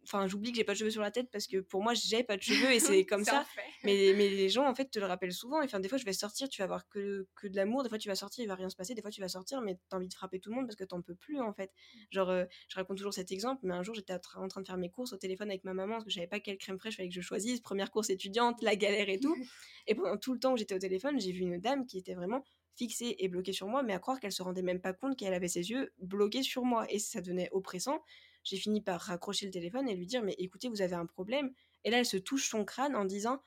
[0.06, 2.22] enfin j'oublie que j'ai pas de cheveux sur la tête parce que pour moi j'ai
[2.22, 3.44] pas de cheveux et c'est comme ça.
[3.84, 6.12] mais, mais les gens en fait te le rappellent souvent enfin des fois je vais
[6.12, 8.54] sortir tu vas avoir que, que de l'amour des fois tu vas sortir il va
[8.54, 10.56] rien se passer des fois tu vas sortir mais t'as envie de frapper tout le
[10.56, 11.72] monde parce que t'en peux plus en fait.
[12.10, 14.76] Genre euh, je raconte toujours cet exemple mais un jour j'étais en train de faire
[14.76, 16.96] mes courses au téléphone avec ma maman parce que je savais pas quelle crème fraîche
[16.96, 19.34] fallait que je choisisse première course étudiante la galère et tout.
[19.88, 22.14] Et pendant tout le temps que j'étais au téléphone j'ai vu une dame qui était
[22.14, 25.16] vraiment fixée et bloquée sur moi mais à croire qu'elle se rendait même pas compte
[25.16, 26.86] qu'elle avait ses yeux bloqués sur moi.
[26.90, 28.02] Et ça devenait oppressant
[28.46, 31.52] j'ai fini par raccrocher le téléphone et lui dire mais écoutez vous avez un problème.
[31.84, 33.42] Et là elle se touche son crâne en disant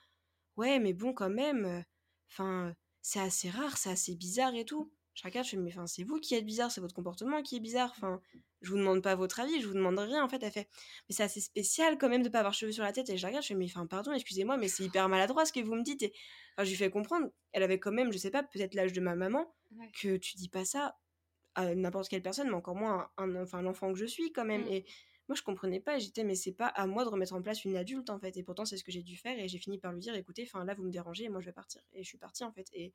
[0.58, 1.82] ouais mais bon quand même euh,
[2.30, 4.92] enfin c'est assez rare c'est assez bizarre et tout.
[5.14, 7.56] Je regarde je fais mais enfin c'est vous qui êtes bizarre c'est votre comportement qui
[7.56, 7.94] est bizarre.
[7.96, 8.22] Enfin
[8.62, 10.44] je vous demande pas votre avis je vous demande rien en fait.
[10.44, 10.68] Elle fait
[11.08, 13.10] mais c'est assez spécial quand même de pas avoir cheveux sur la tête.
[13.10, 15.54] Et je la regarde je fais mais enfin pardon excusez-moi mais c'est hyper maladroit ce
[15.54, 16.04] que vous me dites.
[16.04, 16.14] Et
[16.58, 17.28] enfin je lui fais comprendre.
[17.54, 19.54] Elle avait quand même je sais pas peut-être l'âge de ma maman
[20.02, 20.98] que tu dis pas ça
[21.76, 24.64] n'importe quelle personne, mais encore moins un, enfin, l'enfant que je suis quand même.
[24.64, 24.74] Mmh.
[24.74, 24.86] Et
[25.28, 26.00] moi, je comprenais pas.
[26.00, 28.36] J'étais, mais c'est pas à moi de remettre en place une adulte en fait.
[28.38, 29.38] Et pourtant, c'est ce que j'ai dû faire.
[29.38, 31.46] Et j'ai fini par lui dire, écoutez, enfin là, vous me dérangez, et moi, je
[31.46, 31.82] vais partir.
[31.94, 32.68] Et je suis partie en fait.
[32.74, 32.94] Et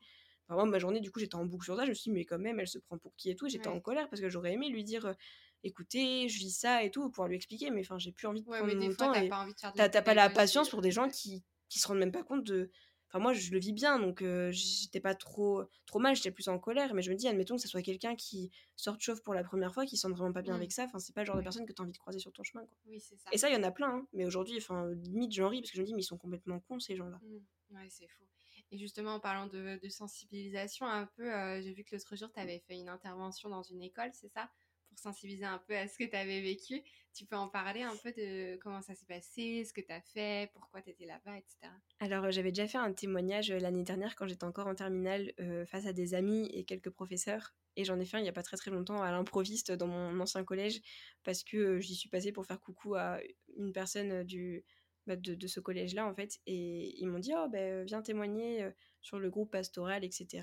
[0.49, 1.85] moi, ma journée, du coup, j'étais en boucle sur ça.
[1.85, 3.49] Je me suis dit, mais quand même, elle se prend pour qui et tout.
[3.49, 5.15] J'étais en colère parce que j'aurais aimé lui dire.
[5.63, 8.47] écoutez, je vis ça et tout, pour lui expliquer, mais enfin, j'ai plus envie de
[8.47, 9.13] prendre mon temps.
[9.13, 12.23] T'as pas, de pas la patience pour des gens qui, qui se rendent même pas
[12.23, 12.71] compte de,
[13.15, 16.59] Enfin, moi, je le vis bien, donc j'étais pas trop, trop mal, j'étais plus en
[16.59, 16.95] colère.
[16.95, 19.73] Mais je me dis, admettons que ce soit quelqu'un qui sort chauve pour la première
[19.73, 20.57] fois, qui sent vraiment pas bien mmh.
[20.57, 20.83] avec ça.
[20.83, 22.43] Enfin, c'est pas le genre de personne que tu as envie de croiser sur ton
[22.43, 22.67] chemin.
[22.67, 22.77] Quoi.
[22.87, 23.15] Oui, ça.
[23.31, 23.99] Et ça, il y en a plein.
[23.99, 24.07] Hein.
[24.15, 26.59] Mais aujourd'hui, enfin, limite, j'en ris parce que je me dis, mais ils sont complètement
[26.59, 27.21] cons, ces gens-là.
[27.23, 27.77] Mmh.
[27.77, 28.25] Ouais, c'est fou.
[28.73, 31.31] Et justement, en parlant de, sensibilisation, un peu,
[31.63, 34.51] j'ai vu que l'autre jour, tu avais fait une intervention dans une école, c'est ça?
[34.97, 36.83] Sensibiliser un peu à ce que tu avais vécu.
[37.15, 40.01] Tu peux en parler un peu de comment ça s'est passé, ce que tu as
[40.01, 41.73] fait, pourquoi tu étais là-bas, etc.
[42.01, 45.33] Alors, j'avais déjà fait un témoignage l'année dernière quand j'étais encore en terminale
[45.67, 47.55] face à des amis et quelques professeurs.
[47.77, 49.87] Et j'en ai fait un il n'y a pas très très longtemps à l'improviste dans
[49.87, 50.81] mon ancien collège
[51.25, 53.19] parce que j'y suis passée pour faire coucou à
[53.57, 54.65] une personne du,
[55.07, 56.41] bah, de, ce collège-là en fait.
[56.47, 58.69] Et ils m'ont dit oh ben viens témoigner
[59.01, 60.43] sur le groupe pastoral, etc.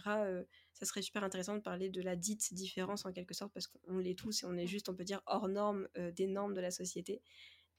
[0.73, 3.97] ça serait super intéressant de parler de la dite différence en quelque sorte parce qu'on
[3.97, 6.71] l'est tous et on est juste on peut dire hors normes des normes de la
[6.71, 7.21] société.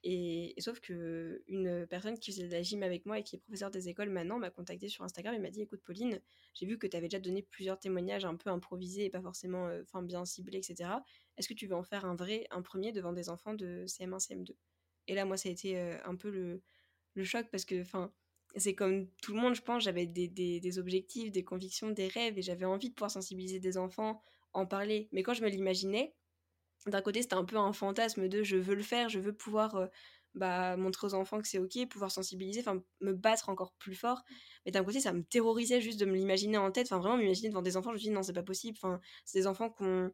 [0.05, 3.39] Et, sauf que une personne qui faisait de la gym avec moi et qui est
[3.39, 6.21] professeur des écoles maintenant m'a contacté sur Instagram et m'a dit écoute Pauline,
[6.55, 9.69] j'ai vu que tu avais déjà donné plusieurs témoignages un peu improvisés et pas forcément
[9.69, 10.91] euh, enfin bien ciblés, etc.
[11.37, 14.19] Est-ce que tu veux en faire un vrai, un premier devant des enfants de CM1,
[14.19, 14.57] CM2
[15.09, 16.63] Et là, moi, ça a été un peu le,
[17.15, 18.13] le choc parce que enfin
[18.57, 22.39] c'est comme tout le monde, je pense, j'avais des, des, objectifs, des convictions, des rêves
[22.39, 24.21] et j'avais envie de pouvoir sensibiliser des enfants,
[24.53, 25.09] en parler.
[25.13, 26.15] Mais quand je me l'imaginais,
[26.87, 29.89] d'un côté, c'était un peu un fantasme de je veux le faire, je veux pouvoir
[30.35, 34.23] bah, montrer aux enfants que c'est ok, pouvoir sensibiliser, enfin me battre encore plus fort.
[34.67, 37.49] Mais d'un côté, ça me terrorisait juste de me l'imaginer en tête, enfin vraiment m'imaginer
[37.49, 37.91] devant des enfants.
[37.91, 38.77] Je me dis non, c'est pas possible.
[38.83, 40.11] Enfin, c'est des enfants qu'on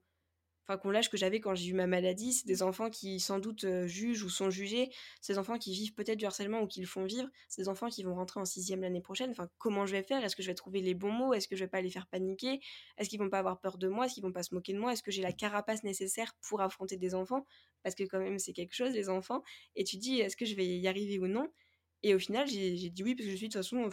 [0.69, 3.39] enfin qu'on l'âge que j'avais quand j'ai eu ma maladie, c'est des enfants qui sans
[3.39, 4.91] doute euh, jugent ou sont jugés,
[5.23, 7.69] c'est des enfants qui vivent peut-être du harcèlement ou qui le font vivre, c'est des
[7.69, 9.31] enfants qui vont rentrer en sixième l'année prochaine.
[9.31, 10.23] Enfin, comment je vais faire?
[10.23, 11.33] Est-ce que je vais trouver les bons mots?
[11.33, 12.61] Est-ce que je vais pas les faire paniquer?
[12.99, 14.07] Est-ce qu'ils vont pas avoir peur de moi?
[14.07, 14.93] Est-ce qu'ils vont pas se moquer de moi?
[14.93, 17.47] Est-ce que j'ai la carapace nécessaire pour affronter des enfants?
[17.83, 19.43] Parce que quand même c'est quelque chose les enfants.
[19.75, 21.49] Et tu dis est-ce que je vais y arriver ou non?
[22.03, 23.89] Et au final j'ai dit oui parce que je suis de toute façon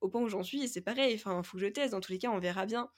[0.00, 1.14] au point où j'en suis et c'est pareil.
[1.14, 1.92] Enfin, faut que je teste.
[1.92, 2.90] Dans tous les cas, on verra bien.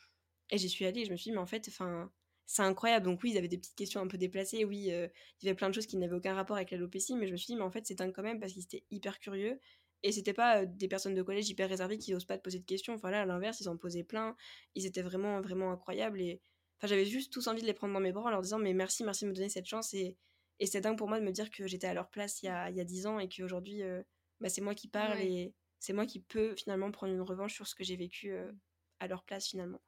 [0.50, 1.02] Et j'y suis allée.
[1.02, 2.10] Et je me suis dit mais en fait, enfin
[2.50, 3.04] c'est incroyable.
[3.04, 4.64] Donc oui, ils avaient des petites questions un peu déplacées.
[4.64, 5.06] Oui, euh,
[5.40, 7.36] il y avait plein de choses qui n'avaient aucun rapport avec l'alopécie, mais je me
[7.36, 9.60] suis dit, mais en fait, c'est dingue quand même parce qu'ils étaient hyper curieux.
[10.02, 12.58] Et c'était pas euh, des personnes de collège hyper réservées qui n'osent pas te poser
[12.58, 12.94] de questions.
[12.94, 14.34] Enfin là, à l'inverse, ils en posaient plein.
[14.74, 16.20] Ils étaient vraiment, vraiment incroyables.
[16.20, 16.40] Et
[16.78, 18.74] enfin, j'avais juste tous envie de les prendre dans mes bras en leur disant, mais
[18.74, 19.94] merci, merci de me donner cette chance.
[19.94, 20.16] Et,
[20.58, 22.48] et c'est dingue pour moi de me dire que j'étais à leur place il y
[22.48, 24.02] a, il y a 10 ans et qu'aujourd'hui, euh,
[24.40, 27.68] bah, c'est moi qui parle et c'est moi qui peux finalement prendre une revanche sur
[27.68, 28.34] ce que j'ai vécu
[28.98, 29.80] à leur place finalement.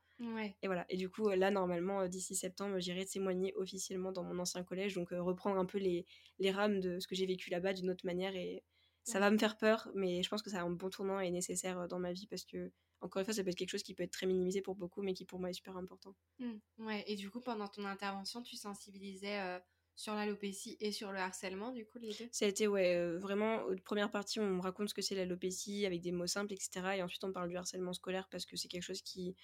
[0.62, 0.87] Et voilà.
[0.89, 5.11] Et du coup, là, normalement, d'ici septembre, j'irai témoigner officiellement dans mon ancien collège, donc
[5.11, 6.07] reprendre un peu les,
[6.39, 8.35] les rames de ce que j'ai vécu là-bas d'une autre manière.
[8.37, 8.62] Et
[9.05, 11.89] ça va me faire peur, mais je pense que c'est un bon tournant et nécessaire
[11.89, 12.70] dans ma vie parce que,
[13.01, 15.03] encore une fois, ça peut être quelque chose qui peut être très minimisé pour beaucoup,
[15.03, 16.14] mais qui pour moi est super important.
[16.39, 16.53] Mmh.
[16.79, 17.05] Ouais.
[17.09, 19.61] Et du coup, pendant ton intervention, tu sensibilisais
[19.95, 22.29] sur l'alopécie et sur le harcèlement, du coup, les deux?
[22.33, 26.01] Ça a été, ouais, vraiment, première partie, on me raconte ce que c'est l'alopécie avec
[26.01, 26.97] des mots simples, etc.
[26.97, 29.37] Et ensuite, on parle du harcèlement scolaire parce que c'est quelque chose qui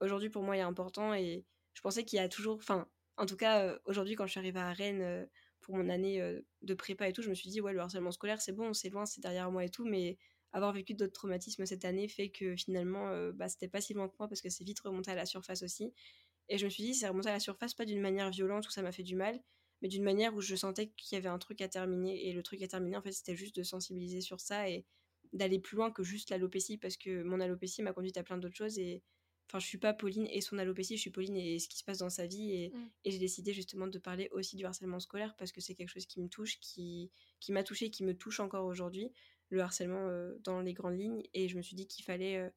[0.00, 1.44] aujourd'hui pour moi est important et
[1.74, 4.40] je pensais qu'il y a toujours, enfin, en tout cas, euh, aujourd'hui quand je suis
[4.40, 5.26] arrivée à Rennes euh,
[5.60, 8.12] pour mon année euh, de prépa et tout, je me suis dit, ouais, le harcèlement
[8.12, 10.18] scolaire, c'est bon, c'est loin, c'est derrière moi et tout, mais
[10.52, 14.14] avoir vécu d'autres traumatismes cette année fait que finalement, bah, c'était pas si loin que
[14.18, 15.92] moi parce que c'est vite remonté à la surface aussi.
[16.48, 18.70] Et je me suis dit, c'est remonté à la surface, pas d'une manière violente où
[18.70, 19.38] ça m'a fait du mal,
[19.82, 22.26] mais d'une manière où je sentais qu'il y avait un truc à terminer.
[22.28, 24.86] Et le truc à terminer, en fait, c'était juste de sensibiliser sur ça et
[25.34, 28.56] d'aller plus loin que juste l'alopécie parce que mon alopécie m'a conduite à plein d'autres
[28.56, 29.02] choses et
[29.48, 31.84] Enfin, je suis pas Pauline et son alopécie, je suis Pauline et ce qui se
[31.84, 32.52] passe dans sa vie.
[32.52, 32.90] Et, mm.
[33.04, 36.06] et j'ai décidé justement de parler aussi du harcèlement scolaire parce que c'est quelque chose
[36.06, 39.10] qui me touche, qui, qui m'a touché, qui me touche encore aujourd'hui,
[39.48, 41.22] le harcèlement euh, dans les grandes lignes.
[41.32, 42.50] Et je me suis dit qu'il fallait euh,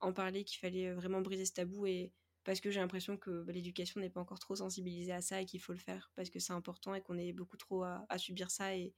[0.00, 1.86] en parler, qu'il fallait vraiment briser ce tabou.
[1.86, 2.12] Et
[2.44, 5.46] parce que j'ai l'impression que bah, l'éducation n'est pas encore trop sensibilisée à ça et
[5.46, 8.18] qu'il faut le faire parce que c'est important et qu'on est beaucoup trop à, à
[8.18, 8.76] subir ça.
[8.76, 8.92] Et,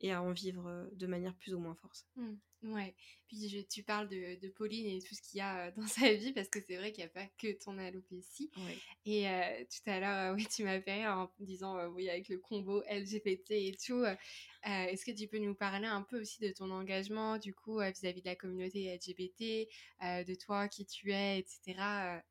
[0.00, 2.06] et à en vivre de manière plus ou moins forte.
[2.16, 2.94] Mmh, ouais,
[3.26, 6.48] puis tu parles de, Pauline et tout ce qu'il y a dans sa vie parce
[6.48, 8.50] que c'est vrai qu'il n'y a pas que ton alopécie.
[9.06, 9.26] Et
[9.70, 13.50] tout à l'heure, oui, tu m'as fait rire en disant, oui, avec le combo LGBT
[13.52, 14.04] et tout.
[14.64, 18.22] Est-ce que tu peux nous parler un peu aussi de ton engagement, du coup, vis-à-vis
[18.22, 19.68] de la communauté LGBT,
[20.02, 22.22] de toi, qui tu es, etc.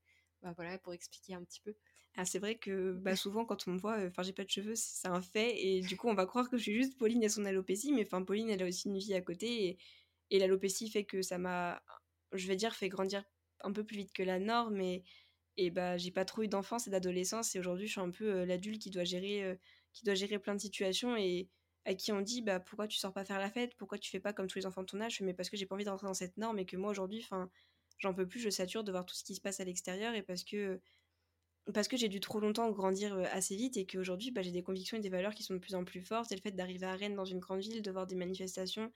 [0.41, 1.75] Bah, voilà, pour expliquer un petit peu.
[2.17, 4.75] Ah, c'est vrai que bah, souvent, quand on me voit, enfin, j'ai pas de cheveux,
[4.75, 5.63] c'est un fait.
[5.65, 7.93] Et du coup, on va croire que je suis juste Pauline et son alopécie.
[7.93, 9.65] Mais enfin, Pauline, elle a aussi une vie à côté.
[9.67, 9.77] Et,
[10.31, 11.81] et l'alopécie fait que ça m'a,
[12.33, 13.23] je vais dire, fait grandir
[13.61, 14.81] un peu plus vite que la norme.
[14.81, 15.03] Et,
[15.57, 17.55] et bah, j'ai pas trop eu d'enfance et d'adolescence.
[17.55, 19.59] Et aujourd'hui, je suis un peu l'adulte qui doit gérer,
[19.93, 21.15] qui doit gérer plein de situations.
[21.17, 21.49] Et
[21.85, 23.75] à qui on dit, bah, pourquoi tu sors pas faire la fête?
[23.77, 25.21] Pourquoi tu fais pas comme tous les enfants de ton âge?
[25.21, 26.59] Mais parce que j'ai pas envie de rentrer dans cette norme.
[26.59, 27.49] Et que moi, aujourd'hui, enfin,
[27.99, 30.13] j'en peux plus, je sature de voir tout ce qui se passe à l'extérieur.
[30.15, 30.81] Et parce que
[31.73, 34.63] parce que j'ai dû trop longtemps grandir euh, assez vite et qu'aujourd'hui bah, j'ai des
[34.63, 36.31] convictions et des valeurs qui sont de plus en plus fortes.
[36.31, 38.91] Et le fait d'arriver à Rennes dans une grande ville, de voir des manifestations,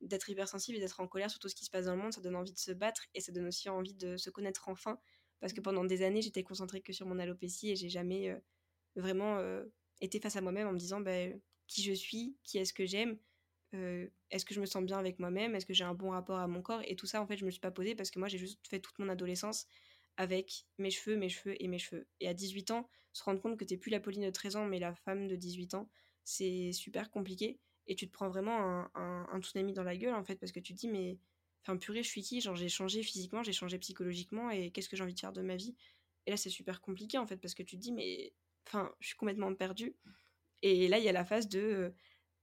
[0.00, 2.12] d'être hypersensible et d'être en colère sur tout ce qui se passe dans le monde,
[2.12, 4.98] ça donne envie de se battre et ça donne aussi envie de se connaître enfin.
[5.40, 8.38] Parce que pendant des années, j'étais concentrée que sur mon alopécie et j'ai jamais euh,
[8.96, 9.64] vraiment euh,
[10.00, 11.26] été face à moi-même en me disant bah,
[11.66, 13.18] qui je suis, qui est-ce que j'aime,
[14.30, 16.46] est-ce que je me sens bien avec moi-même Est-ce que j'ai un bon rapport à
[16.46, 16.80] mon corps?
[16.84, 18.64] Et tout ça, en fait, je me suis pas posé parce que moi, j'ai juste
[18.68, 19.66] fait toute mon adolescence
[20.16, 22.06] avec mes cheveux, mes cheveux et mes cheveux.
[22.20, 24.66] Et à 18 ans, se rendre compte que t'es plus la Pauline de 13 ans,
[24.66, 25.88] mais la femme de 18 ans,
[26.24, 27.58] c'est super compliqué.
[27.86, 28.58] Et tu te prends vraiment
[28.94, 31.18] un, un, tsunami dans la gueule, en fait, parce que tu te dis, mais,
[31.62, 32.40] enfin, purée, je suis qui?
[32.40, 35.42] Genre, j'ai changé physiquement, j'ai changé psychologiquement, et qu'est-ce que j'ai envie de faire de
[35.42, 35.76] ma vie?
[36.26, 38.32] Et là, c'est super compliqué, en fait, parce que tu te dis, mais,
[38.66, 39.94] enfin, je suis complètement perdue.
[40.62, 41.90] Et là, il y a la phase de, euh,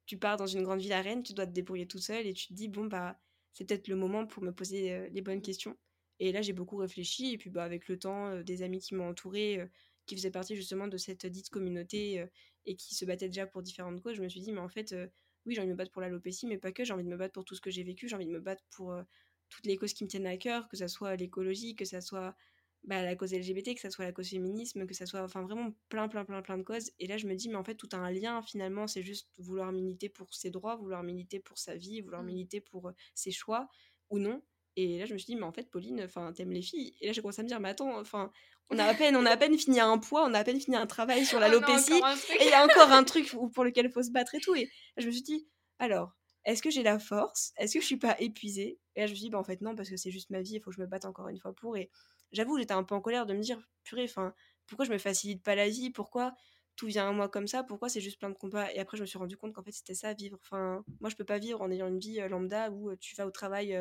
[0.06, 2.34] tu pars dans une grande ville à Rennes, tu dois te débrouiller tout seul, et
[2.34, 3.20] tu te dis, bon, bah,
[3.54, 5.78] c'est peut-être le moment pour me poser euh, les bonnes questions.
[6.22, 7.34] Et là, j'ai beaucoup réfléchi.
[7.34, 9.66] Et puis, bah, avec le temps, euh, des amis qui m'ont entouré, euh,
[10.06, 12.28] qui faisaient partie justement de cette dite communauté euh,
[12.66, 14.96] et qui se battaient déjà pour différentes causes, je me suis dit, mais en fait,
[15.46, 16.84] oui, j'ai envie de me battre pour l'alopécie, mais pas que.
[16.84, 18.08] J'ai envie de me battre pour tout ce que j'ai vécu.
[18.08, 18.96] J'ai envie de me battre pour
[19.50, 22.36] toutes les causes qui me tiennent à cœur, que ce soit l'écologie, que ce soit
[22.84, 25.74] bah, la cause LGBT, que ce soit la cause féminisme, que ce soit enfin vraiment
[25.90, 26.92] plein, plein, plein, plein de causes.
[27.00, 28.86] Et là, je me dis, mais en fait, tout a un lien finalement.
[28.86, 32.28] C'est juste vouloir militer pour ses droits, vouloir militer pour sa vie, vouloir mmh.
[32.28, 33.68] militer pour ses choix
[34.12, 34.44] ou non.
[34.78, 36.96] Et là, je me suis dit, mais en fait, Pauline, enfin, t'aimes les filles.
[37.02, 38.32] Et là, j'ai commencé à me dire, mais attends, enfin,
[38.70, 40.60] on a à peine, on a à peine fini un poids, on a à peine
[40.60, 41.92] fini un travail sur l'alopécie,
[42.40, 44.56] et il y a encore un truc pour lequel il faut se battre et tout.
[44.56, 45.48] Et je me suis dit,
[45.78, 46.16] alors,
[46.46, 47.54] est-ce que j'ai la force?
[47.58, 48.80] Est-ce que je suis pas épuisée?
[48.96, 50.42] Et là, je me suis dit, bah, en fait, non, parce que c'est juste ma
[50.42, 51.76] vie, il faut que je me batte encore une fois pour.
[51.76, 51.90] Et
[52.32, 54.34] j'avoue, j'étais un peu en colère de me dire, purée, enfin,
[54.68, 55.90] pourquoi je me facilite pas la vie?
[55.92, 56.34] Pourquoi
[56.78, 57.64] tout vient à moi comme ça?
[57.64, 58.72] Pourquoi c'est juste plein de combats?
[58.74, 60.38] Et après, je me suis rendu compte qu'en fait, c'était ça, vivre.
[60.42, 63.32] Enfin, moi, je peux pas vivre en ayant une vie lambda où tu vas au
[63.32, 63.78] travail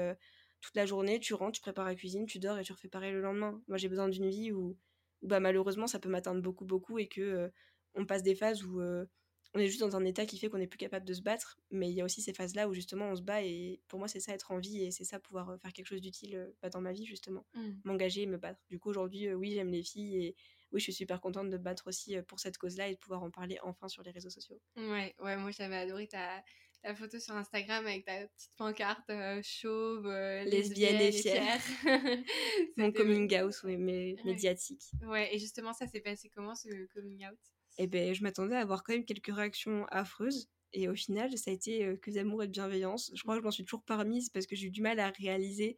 [0.61, 3.12] toute la journée, tu rentres, tu prépares la cuisine, tu dors et tu refais pareil
[3.12, 3.61] le lendemain.
[3.68, 4.76] Moi, j'ai besoin d'une vie où,
[5.22, 7.48] bah, malheureusement, ça peut m'atteindre beaucoup, beaucoup et que euh,
[7.94, 9.06] on passe des phases où euh,
[9.54, 11.58] on est juste dans un état qui fait qu'on n'est plus capable de se battre.
[11.70, 14.08] Mais il y a aussi ces phases-là où justement on se bat et pour moi,
[14.08, 16.68] c'est ça être en vie et c'est ça pouvoir euh, faire quelque chose d'utile bah,
[16.68, 17.46] dans ma vie, justement.
[17.54, 17.70] Mmh.
[17.84, 18.61] M'engager et me battre.
[18.68, 20.36] Du coup, aujourd'hui, oui, j'aime les filles et
[20.72, 23.30] oui, je suis super contente de battre aussi pour cette cause-là et de pouvoir en
[23.30, 24.61] parler enfin sur les réseaux sociaux.
[24.76, 26.44] Ouais, ouais, moi j'avais adoré ta,
[26.83, 31.61] ta photo sur Instagram avec ta petite pancarte euh, chauve, euh, lesbienne, et fière.
[32.76, 34.83] Mon coming out, oui, mais médiatique.
[35.03, 37.39] Ouais, et justement, ça s'est passé comment ce coming out?
[37.78, 40.49] Eh ben, je m'attendais à avoir quand même quelques réactions affreuses.
[40.72, 43.11] Et au final, ça a été euh, que d'amour et de bienveillance.
[43.14, 45.11] Je crois que je m'en suis toujours parmise parce que j'ai eu du mal à
[45.11, 45.76] réaliser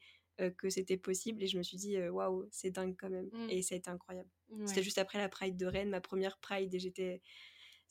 [0.57, 1.41] que c'était possible.
[1.43, 3.29] Et je me suis dit, waouh, c'est dingue quand même.
[3.33, 3.51] Mmh.
[3.51, 4.29] Et ça a été incroyable.
[4.67, 7.23] C'était juste après la Pride de Rennes, ma première Pride, et j'étais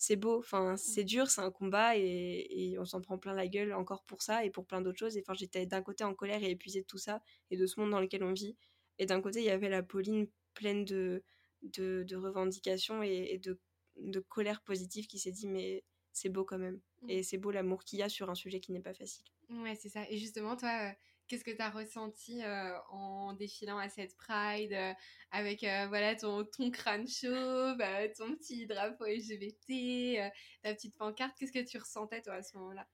[0.02, 0.78] c'est beau, enfin mmh.
[0.78, 4.44] c'est dur, c'est un combat et, on s'en prend plein la gueule encore pour ça
[4.44, 5.16] et pour plein d'autres choses.
[5.16, 7.22] Et enfin j'étais d'un côté en colère et épuisée de tout ça
[7.52, 8.58] et de ce monde dans lequel on vit.
[8.98, 11.24] Et d'un côté il y avait la Pauline pleine de,
[11.62, 13.60] de, revendications et, de,
[13.98, 15.84] de, colère positive qui s'est dit mais
[16.14, 16.82] c'est beau quand même.
[17.04, 17.10] Mmh.
[17.12, 19.28] Et c'est beau l'amour qu'il y a sur un sujet qui n'est pas facile.
[19.52, 20.10] Ouais c'est ça.
[20.10, 20.94] Et justement toi
[21.32, 24.92] Qu'est-ce que tu as ressenti euh, en défilant à cette Pride euh,
[25.32, 27.78] avec euh, voilà ton, ton crâne chauve,
[28.18, 30.30] ton petit drapeau LGBT,
[30.62, 31.34] ta petite pancarte?
[31.40, 32.86] Qu'est-ce que tu ressentais toi à ce moment-là?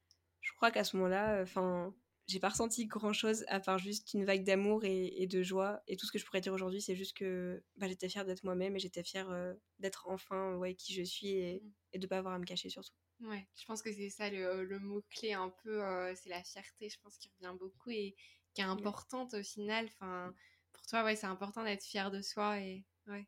[0.41, 1.95] Je crois qu'à ce moment-là, enfin,
[2.27, 5.81] j'ai pas ressenti grand-chose à part juste une vague d'amour et, de joie.
[5.87, 8.43] Et tout ce que je pourrais dire aujourd'hui, c'est juste que bah, j'étais fière d'être
[8.43, 9.35] moi-même et j'étais fière
[9.79, 11.71] d'être enfin ouais, qui je suis et, mmh.
[11.93, 12.93] et de pas avoir à me cacher surtout.
[13.21, 16.99] Ouais, je pense que c'est ça le, mot-clé un peu, euh, c'est la fierté, je
[17.01, 18.15] pense, qui revient beaucoup et
[18.53, 19.85] qui est importante au final.
[19.85, 20.33] Enfin,
[20.71, 23.27] pour toi, ouais, c'est important d'être fier de soi et ouais.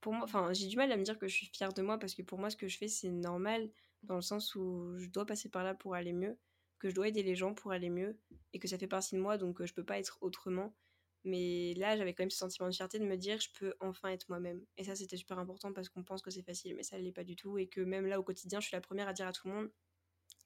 [0.00, 1.98] Pour moi, enfin, j'ai du mal à me dire que je suis fière de moi
[1.98, 3.70] parce que pour moi, ce que je fais, c'est normal
[4.02, 6.38] dans le sens où je dois passer par là pour aller mieux,
[6.78, 8.18] que je dois aider les gens pour aller mieux
[8.52, 10.74] et que ça fait partie de moi, donc euh, je peux pas être autrement.
[11.24, 14.08] Mais là, j'avais quand même ce sentiment de fierté de me dire, je peux enfin
[14.08, 14.64] être moi-même.
[14.76, 17.12] Et ça, c'était super important parce qu'on pense que c'est facile, mais ça ne l'est
[17.12, 17.58] pas du tout.
[17.58, 19.54] Et que même là, au quotidien, je suis la première à dire à tout le
[19.54, 19.70] monde,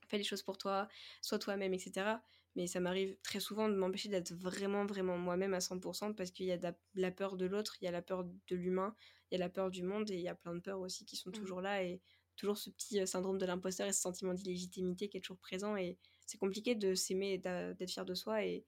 [0.09, 0.89] fais les choses pour toi,
[1.23, 2.17] sois toi-même, etc.
[2.55, 6.47] Mais ça m'arrive très souvent de m'empêcher d'être vraiment, vraiment moi-même à 100% parce qu'il
[6.47, 6.59] y a
[6.95, 8.95] la peur de l'autre, il y a la peur de l'humain,
[9.31, 11.05] il y a la peur du monde et il y a plein de peurs aussi
[11.05, 11.35] qui sont mmh.
[11.35, 11.83] toujours là.
[11.83, 12.01] Et
[12.37, 15.77] toujours ce petit euh, syndrome de l'imposteur et ce sentiment d'illégitimité qui est toujours présent.
[15.77, 18.45] Et c'est compliqué de s'aimer et d'être fier de soi.
[18.45, 18.65] Et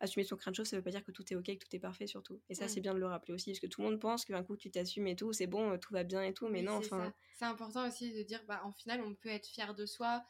[0.00, 1.80] assumer son crâne chauve, ça veut pas dire que tout est ok, que tout est
[1.80, 2.40] parfait surtout.
[2.48, 4.42] Et ça, c'est bien de le rappeler aussi, parce que tout le monde pense qu'un
[4.42, 7.12] coup tu t'assumes et tout, c'est bon, tout va bien et tout, mais non, enfin.
[7.38, 10.24] C'est important aussi de dire, bah, en final, on peut être fier de soi,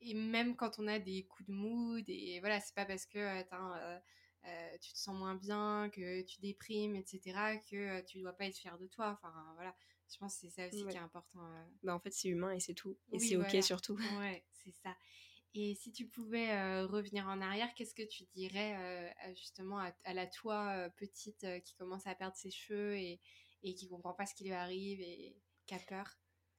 [0.00, 3.18] et même quand on a des coups de mood, et voilà, c'est pas parce que
[3.18, 3.98] euh, euh,
[4.44, 8.56] euh, tu te sens moins bien, que tu déprimes, etc., que tu dois pas être
[8.56, 9.18] fier de toi.
[9.18, 9.74] Enfin, voilà.
[10.10, 11.40] Je pense que c'est ça aussi qui est important.
[11.82, 12.96] Bah, en fait, c'est humain et c'est tout.
[13.12, 13.98] Et c'est ok surtout.
[14.18, 14.96] Ouais, c'est ça.
[15.54, 20.14] Et si tu pouvais euh, revenir en arrière, qu'est-ce que tu dirais euh, justement à,
[20.14, 23.20] la toi euh, petite qui commence à perdre ses cheveux et,
[23.62, 25.36] et qui comprend pas ce qui lui arrive et
[25.66, 26.18] qui a peur?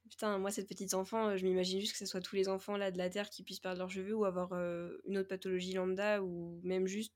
[0.10, 2.90] Putain, moi, cette petite enfant, je m'imagine juste que ce soit tous les enfants là
[2.90, 6.60] de la Terre qui puissent perdre leurs cheveux ou avoir une autre pathologie lambda ou
[6.64, 7.14] même juste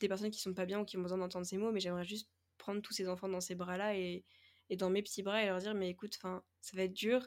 [0.00, 1.72] des personnes qui sont pas bien ou qui ont besoin d'entendre ces mots.
[1.72, 4.24] Mais j'aimerais juste prendre tous ces enfants dans ces bras-là et,
[4.68, 7.26] et, dans mes petits bras et leur dire Mais écoute, ça va être dur,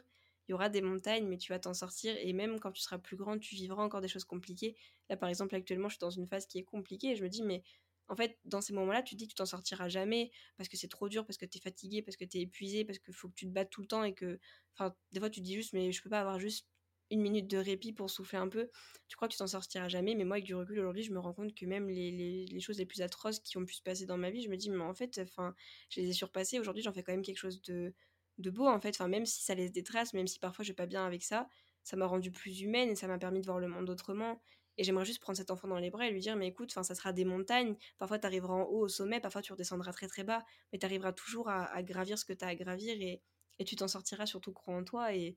[0.50, 2.16] il y aura des montagnes, mais tu vas t'en sortir.
[2.18, 4.74] Et même quand tu seras plus grande, tu vivras encore des choses compliquées.
[5.08, 7.12] Là, par exemple, actuellement, je suis dans une phase qui est compliquée.
[7.12, 7.62] Et je me dis, mais
[8.08, 10.76] en fait, dans ces moments-là, tu te dis que tu t'en sortiras jamais parce que
[10.76, 13.14] c'est trop dur, parce que tu es fatigué, parce que tu es épuisé, parce qu'il
[13.14, 14.40] faut que tu te battes tout le temps et que.
[14.74, 16.66] Enfin, des fois, tu te dis juste, mais je peux pas avoir juste
[17.12, 18.70] une minute de répit pour souffler un peu.
[19.06, 21.20] Tu crois que tu t'en sortiras jamais, mais moi, avec du recul aujourd'hui, je me
[21.20, 22.10] rends compte que même les,
[22.46, 24.56] les, choses les plus atroces qui ont pu se passer dans ma vie, je me
[24.56, 25.54] dis, mais en fait, enfin,
[25.90, 26.58] je les ai surpassées.
[26.58, 27.94] Aujourd'hui, j'en fais quand même quelque chose de,
[28.40, 28.90] de beau, en fait.
[28.90, 31.22] Enfin, même si ça laisse des traces, même si parfois je vais pas bien avec
[31.22, 31.48] ça,
[31.82, 34.40] ça m'a rendue plus humaine et ça m'a permis de voir le monde autrement.
[34.78, 36.82] Et j'aimerais juste prendre cet enfant dans les bras et lui dire, mais écoute, ça
[36.82, 37.76] sera des montagnes.
[37.98, 40.86] Parfois, tu arriveras en haut au sommet, parfois tu redescendras très très bas, mais tu
[40.86, 43.20] arriveras toujours à, gravir ce que tu as à gravir et,
[43.58, 45.36] et tu t'en sortiras, surtout crois en toi et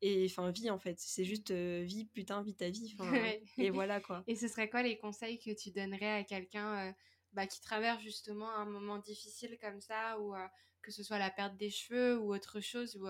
[0.00, 0.98] et enfin vie en fait.
[0.98, 2.96] C'est juste euh, vie, putain, vie ta vie.
[3.58, 4.22] Et voilà quoi.
[4.26, 6.92] Et ce serait quoi les conseils que tu donnerais à quelqu'un euh,
[7.32, 10.46] bah, qui traverse justement un moment difficile comme ça ou euh,
[10.88, 13.06] que ce soit la perte des cheveux ou autre chose ou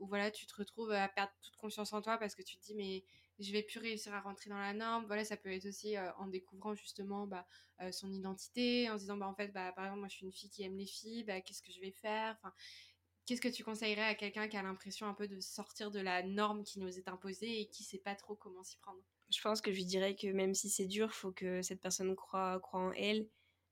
[0.00, 2.62] où voilà, tu te retrouves à perdre toute confiance en toi parce que tu te
[2.62, 3.04] dis mais
[3.38, 5.06] je vais plus réussir à rentrer dans la norme.
[5.06, 7.46] Voilà, ça peut être aussi euh, en découvrant justement bah,
[7.80, 10.26] euh, son identité, en se disant bah en fait bah par exemple moi je suis
[10.26, 12.36] une fille qui aime les filles, bah qu'est-ce que je vais faire?
[12.38, 12.52] Enfin,
[13.26, 16.22] qu'est-ce que tu conseillerais à quelqu'un qui a l'impression un peu de sortir de la
[16.22, 19.02] norme qui nous est imposée et qui sait pas trop comment s'y prendre?
[19.30, 22.58] Je pense que je dirais que même si c'est dur, faut que cette personne croit
[22.60, 23.28] croit en elle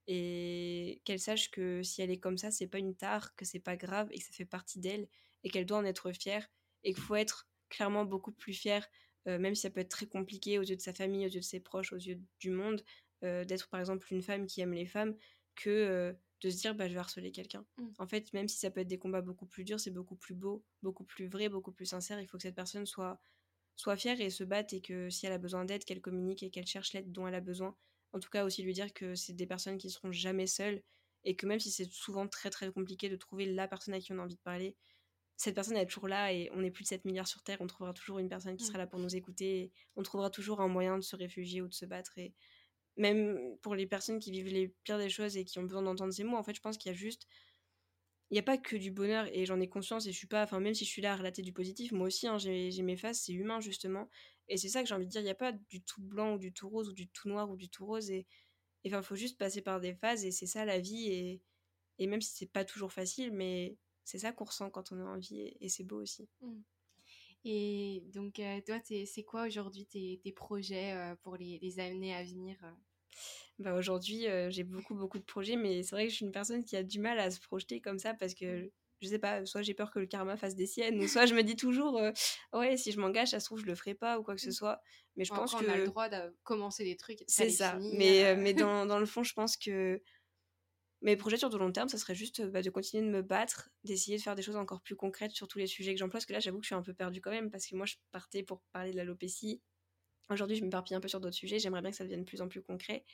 [0.09, 3.61] et qu'elle sache que si elle est comme ça, c'est pas une tare, que c'est
[3.61, 5.07] pas grave et que ça fait partie d'elle
[5.45, 6.49] et qu'elle doit en être fière
[6.83, 8.89] et qu'il faut être clairement beaucoup plus fière
[9.29, 11.41] euh, même si ça peut être très compliqué aux yeux de sa famille, aux yeux
[11.41, 12.83] de ses proches, aux yeux du monde,
[13.25, 15.15] euh, d'être par exemple une femme qui aime les femmes,
[15.55, 17.67] que euh, de se dire bah, je vais harceler quelqu'un.
[17.77, 17.87] Mmh.
[17.99, 20.35] En fait, même si ça peut être des combats beaucoup plus durs, c'est beaucoup plus
[20.35, 22.21] beau, beaucoup plus vrai, beaucoup plus sincère.
[22.21, 23.21] Il faut que cette personne soit,
[23.77, 26.51] soit fière et se batte et que si elle a besoin d'aide, qu'elle communique et
[26.51, 27.77] qu'elle cherche l'aide dont elle a besoin.
[28.13, 30.83] En tout cas, aussi lui dire que c'est des personnes qui ne seront jamais seules
[31.25, 34.13] et que même si c'est souvent très très compliqué de trouver la personne à qui
[34.13, 34.77] on a envie de parler,
[35.37, 37.59] cette personne elle est toujours là et on est plus de 7 milliards sur Terre,
[37.61, 38.81] on trouvera toujours une personne qui sera mmh.
[38.81, 41.87] là pour nous écouter, on trouvera toujours un moyen de se réfugier ou de se
[41.87, 42.19] battre.
[42.19, 42.35] Et
[42.99, 46.13] même pour les personnes qui vivent les pires des choses et qui ont besoin d'entendre
[46.13, 47.27] ces mots, en fait, je pense qu'il y a juste.
[48.31, 50.43] Il n'y a pas que du bonheur et j'en ai conscience et je suis pas.
[50.43, 52.97] Enfin, même si je suis là à relater du positif, moi aussi, hein, j'ai mes
[52.97, 54.11] phases, c'est humain justement.
[54.49, 56.35] Et c'est ça que j'ai envie de dire, il n'y a pas du tout blanc
[56.35, 58.11] ou du tout rose ou du tout noir ou du tout rose.
[58.11, 58.27] Et
[58.85, 61.09] il faut juste passer par des phases et c'est ça la vie.
[61.09, 61.43] Et,
[61.99, 65.09] et même si c'est pas toujours facile, mais c'est ça qu'on ressent quand on est
[65.09, 66.29] en vie et, c'est beau aussi.
[66.41, 66.61] Mmh.
[67.45, 72.57] Et donc, euh, toi, c'est quoi aujourd'hui tes, projets euh, pour les, années à venir
[72.65, 72.71] euh?
[73.59, 76.65] bah Aujourd'hui, j'ai beaucoup, beaucoup de projets, mais c'est vrai que je suis une personne
[76.65, 78.71] qui a du mal à se projeter comme ça parce que, mmh.
[79.01, 81.35] Je sais pas, soit j'ai peur que le karma fasse des siennes, ou soit je
[81.35, 82.01] me dis toujours,
[82.53, 84.49] ouais, si je m'engage, ça se trouve, je le ferai pas ou quoi que ce
[84.49, 84.53] mmh.
[84.53, 84.81] soit.
[85.17, 85.65] Mais je pense que.
[85.65, 87.25] On a le droit de commencer des trucs.
[87.27, 87.79] C'est ça.
[87.95, 90.01] Mais, mais dans, dans, le fond, je pense que
[91.03, 93.71] mes projets sur du long terme, ça serait juste bah, de continuer de me battre,
[93.85, 96.19] d'essayer de faire des choses encore plus concrètes sur tous les sujets que j'emploie.
[96.19, 97.87] Parce que là, j'avoue que je suis un peu perdue quand même, parce que moi,
[97.87, 99.63] je partais pour parler de l'alopécie.
[100.31, 101.59] Aujourd'hui, je m'éparpille un peu sur d'autres sujets.
[101.59, 103.05] J'aimerais bien que ça devienne de plus en plus concret.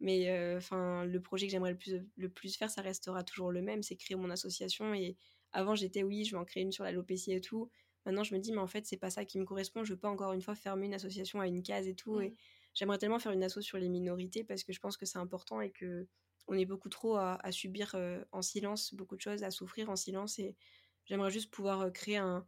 [0.00, 3.50] Mais euh, enfin, le projet que j'aimerais le plus, le plus faire, ça restera toujours
[3.50, 4.94] le même, c'est créer mon association.
[4.94, 5.16] Et
[5.52, 7.70] avant, j'étais oui, je vais en créer une sur l'alopécie et tout.
[8.06, 9.84] Maintenant, je me dis, mais en fait, c'est pas ça qui me correspond.
[9.84, 12.20] Je veux pas encore une fois fermer une association à une case et tout.
[12.20, 12.34] Et mmh.
[12.74, 15.60] j'aimerais tellement faire une asso sur les minorités parce que je pense que c'est important
[15.60, 16.06] et que
[16.50, 19.96] on est beaucoup trop à, subir euh, en silence beaucoup de choses, à souffrir en
[19.96, 20.38] silence.
[20.38, 20.56] Et
[21.04, 22.46] j'aimerais juste pouvoir euh, créer un,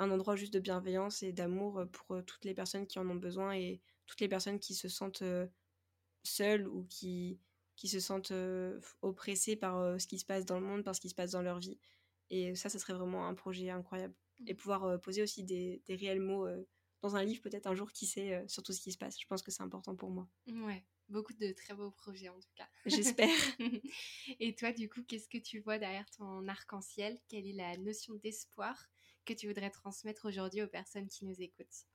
[0.00, 3.80] endroit juste de bienveillance et d'amour pour toutes les personnes qui en ont besoin et
[4.06, 5.22] toutes les personnes qui se sentent
[6.26, 7.40] seules ou qui,
[7.76, 8.32] qui se sentent
[9.02, 11.42] oppressées par ce qui se passe dans le monde, par ce qui se passe dans
[11.42, 11.78] leur vie.
[12.30, 14.14] Et ça, ça serait vraiment un projet incroyable.
[14.46, 14.56] Et mmh.
[14.56, 16.46] pouvoir poser aussi des, des réels mots
[17.02, 19.18] dans un livre, peut-être un jour, qui sait, sur tout ce qui se passe.
[19.20, 20.28] Je pense que c'est important pour moi.
[20.46, 22.68] Ouais, Beaucoup de très beaux projets en tout cas.
[22.84, 23.28] J'espère.
[24.40, 27.18] Et toi, du coup, qu'est-ce que tu vois derrière ton arc-en-ciel?
[27.28, 28.88] Quelle est la notion d'espoir
[29.24, 31.86] que tu voudrais transmettre aujourd'hui aux personnes qui nous écoutent?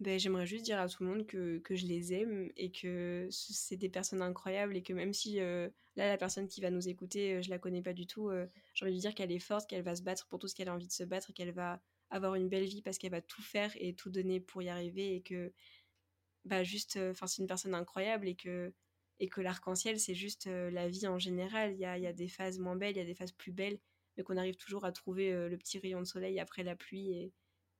[0.00, 3.28] Ben, J'aimerais juste dire à tout le monde que, que, je les aime et que
[3.30, 6.88] c'est des personnes incroyables et que même si euh, là, la personne qui va nous
[6.88, 9.38] écouter, euh, je la connais pas du tout, euh, j'ai envie de dire qu'elle est
[9.38, 11.52] forte, qu'elle va se battre pour tout ce qu'elle a envie de se battre, qu'elle
[11.52, 11.80] va
[12.10, 15.16] avoir une belle vie parce qu'elle va tout faire et tout donner pour y arriver
[15.16, 15.52] et que
[16.44, 18.72] bah juste, enfin c'est une personne incroyable et que
[19.18, 21.72] et que l'arc-en-ciel c'est juste la vie en général.
[21.72, 23.50] Il y a, y a, des phases moins belles, il y a des phases plus
[23.50, 23.78] belles,
[24.16, 27.32] mais qu'on arrive toujours à trouver le petit rayon de soleil après la pluie et,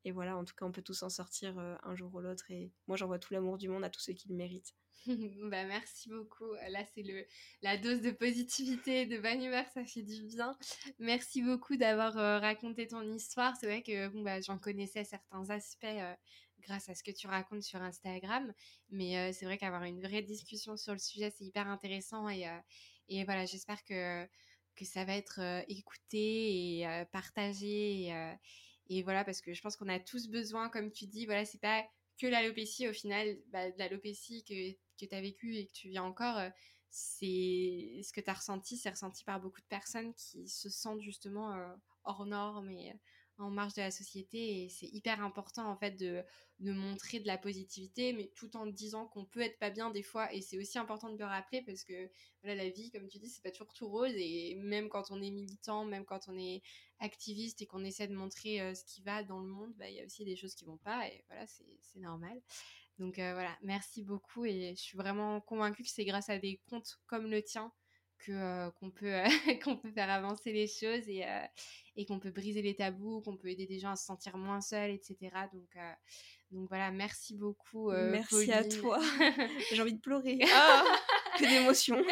[0.07, 2.51] et voilà, en tout cas, on peut tous en sortir un jour ou l'autre.
[2.51, 4.73] Et moi, j'envoie tout l'amour du monde à tous ceux qui le méritent.
[5.07, 6.53] bah, merci beaucoup.
[6.71, 7.27] Là, c'est le
[7.63, 10.57] la dose de positivité, de bonne humeur, ça fait du bien.
[10.99, 13.55] Merci beaucoup d'avoir raconté ton histoire.
[13.61, 15.87] C'est vrai que bah, j'en connaissais certains aspects
[16.61, 18.53] grâce à ce que tu racontes sur Instagram.
[18.91, 22.29] Mais euh, c'est vrai qu'avoir une vraie discussion sur le sujet, c'est hyper intéressant.
[22.29, 22.59] Et, euh,
[23.09, 24.27] et voilà, j'espère que,
[24.75, 28.07] que ça va être euh, écouté et partagé.
[28.07, 28.35] Et
[29.03, 31.85] voilà, parce que je pense qu'on a tous besoin, comme tu dis, voilà, c'est pas
[32.21, 35.99] que l'alopécie, au final, bah, l'alopécie que, que tu as vécu et que tu vis
[35.99, 36.49] encore, euh,
[36.89, 41.03] c'est ce que tu as ressenti, c'est ressenti par beaucoup de personnes qui se sentent
[41.03, 41.75] justement euh,
[42.05, 42.93] hors normes et
[43.39, 46.23] en marge de la société et c'est hyper important en fait de,
[46.61, 50.03] de, montrer de la positivité mais tout en disant qu'on peut être pas bien des
[50.03, 50.33] fois.
[50.33, 52.11] Et c'est aussi important de le rappeler parce que
[52.43, 54.15] voilà la vie comme tu dis c'est pas toujours tout rose.
[54.15, 56.63] Et même quand on est militant même quand on est
[56.99, 59.97] activiste et qu'on essaie de montrer euh, ce qui va dans le monde bah, il
[59.97, 61.09] y a aussi des choses qui vont pas.
[61.09, 62.41] Et voilà c'est normal.
[62.99, 63.57] Donc euh, voilà.
[63.63, 67.43] Merci beaucoup et je suis vraiment convaincue que c'est grâce à des comptes comme le
[67.43, 67.73] tien
[68.19, 69.23] que qu'on peut
[69.65, 71.25] qu'on peut faire avancer les choses et
[71.97, 74.61] et qu'on peut briser les tabous, qu'on peut aider des gens à se sentir moins
[74.61, 75.17] seuls, etc.
[75.53, 75.77] Donc,
[76.51, 77.91] donc voilà, merci beaucoup.
[77.91, 79.01] Merci à toi.
[79.73, 80.39] J'ai envie de pleurer.
[80.53, 80.85] Ah,
[81.39, 82.03] que d'émotions.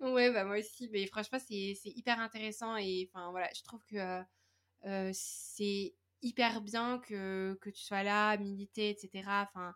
[0.00, 0.88] ouais, bah moi aussi.
[0.92, 4.22] Mais franchement, c'est hyper intéressant et enfin voilà, je trouve que
[4.86, 9.22] euh, c'est hyper bien que, que tu sois là, militer, etc.
[9.26, 9.74] Enfin,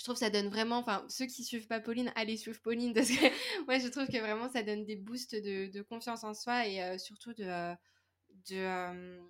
[0.00, 2.94] je trouve que ça donne vraiment, enfin, ceux qui suivent pas Pauline, allez suivre Pauline
[2.94, 6.66] parce que moi, je trouve que vraiment ça donne des boosts de, confiance en soi
[6.66, 7.74] et surtout de,
[8.48, 9.20] de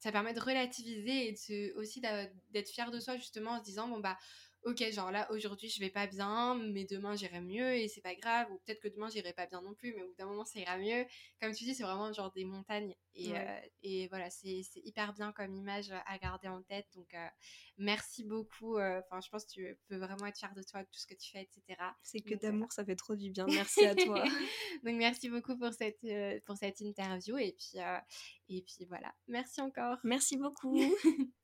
[0.00, 3.88] ça permet de relativiser et de, aussi d'être fier de soi justement en se disant
[3.88, 4.16] bon bah
[4.66, 8.16] ok, genre là, aujourd'hui, je vais pas bien, mais demain, j'irai mieux et c'est pas
[8.16, 8.50] grave.
[8.50, 10.58] Ou peut-être que demain, j'irai pas bien non plus, mais au bout d'un moment, ça
[10.58, 11.06] ira mieux.
[11.40, 12.94] Comme tu dis, c'est vraiment genre des montagnes.
[13.14, 16.86] Et, euh, et voilà, c'est hyper bien comme image à garder en tête.
[16.96, 17.28] Donc, euh,
[17.78, 18.76] merci beaucoup.
[18.76, 21.06] Euh, enfin, je pense que tu peux vraiment être fier de toi, de tout ce
[21.06, 21.80] que tu fais, etc.
[22.02, 23.46] C'est que d'amour, ça fait trop du bien.
[23.70, 24.24] Merci à toi.
[24.82, 26.04] donc, merci beaucoup pour cette,
[26.44, 27.38] pour cette interview.
[27.38, 27.78] Et puis,
[28.48, 29.14] et puis voilà.
[29.28, 29.98] Merci encore.
[30.02, 30.76] Merci beaucoup.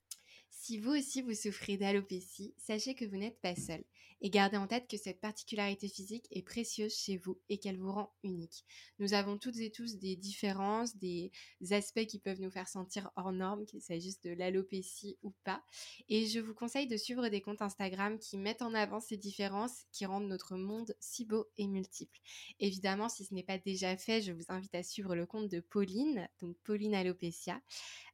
[0.65, 3.83] Si vous aussi vous souffrez d'alopécie, sachez que vous n'êtes pas seul
[4.23, 7.91] et gardez en tête que cette particularité physique est précieuse chez vous et qu'elle vous
[7.91, 8.63] rend unique.
[8.97, 11.31] Nous avons toutes et tous des différences, des
[11.71, 15.61] aspects qui peuvent nous faire sentir hors normes, qu'il s'agisse de l'alopécie ou pas.
[16.07, 19.83] Et je vous conseille de suivre des comptes Instagram qui mettent en avant ces différences
[19.91, 22.17] qui rendent notre monde si beau et multiple.
[22.61, 25.59] Évidemment, si ce n'est pas déjà fait, je vous invite à suivre le compte de
[25.59, 27.61] Pauline, donc Pauline Alopécia.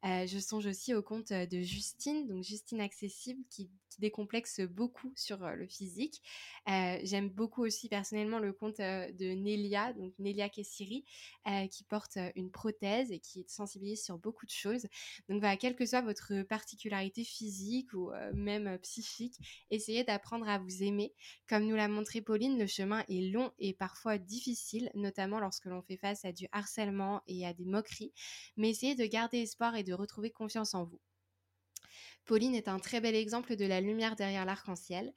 [0.05, 3.69] Euh, je songe aussi au compte de Justine, donc Justine Accessible, qui,
[3.99, 6.21] décomplexe beaucoup sur le physique.
[6.67, 11.05] J'aime beaucoup aussi personnellement le compte de Nelia, donc Nelia Kessiri,
[11.71, 14.87] qui porte une prothèse et qui sensibilise sur beaucoup de choses.
[15.27, 19.35] Donc voilà, quelle que soit votre particularité physique ou même psychique,
[19.71, 21.13] essayez d'apprendre à vous aimer.
[21.47, 25.81] Comme nous l'a montré Pauline, le chemin est long et parfois difficile, notamment lorsque l'on
[25.81, 28.13] fait face à du harcèlement et à des moqueries.
[28.57, 30.99] Mais essayez de garder espoir et de retrouver confiance en vous.
[32.29, 35.11] Pauline est un très bel exemple de la lumière derrière l'arc-en-ciel.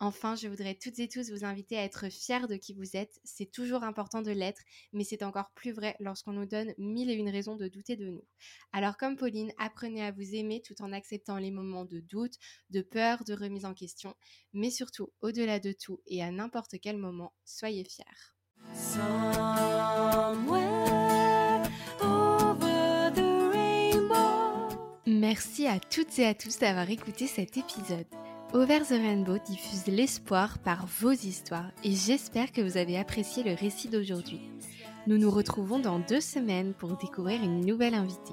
[0.00, 3.18] Enfin, je voudrais toutes et tous vous inviter à être fiers de qui vous êtes.
[3.24, 4.60] C'est toujours important de l'être,
[4.92, 8.10] mais c'est encore plus vrai lorsqu'on nous donne mille et une raisons de douter de
[8.10, 8.22] nous.
[8.70, 12.34] Alors comme Pauline, apprenez à vous aimer tout en acceptant les moments de doute,
[12.68, 14.14] de peur, de remise en question,
[14.52, 18.04] mais surtout, au-delà de tout et à n'importe quel moment, soyez fiers.
[25.28, 28.06] Merci à toutes et à tous d'avoir écouté cet épisode.
[28.54, 33.52] Over the Rainbow diffuse l'espoir par vos histoires et j'espère que vous avez apprécié le
[33.52, 34.40] récit d'aujourd'hui.
[35.06, 38.32] Nous nous retrouvons dans deux semaines pour découvrir une nouvelle invitée.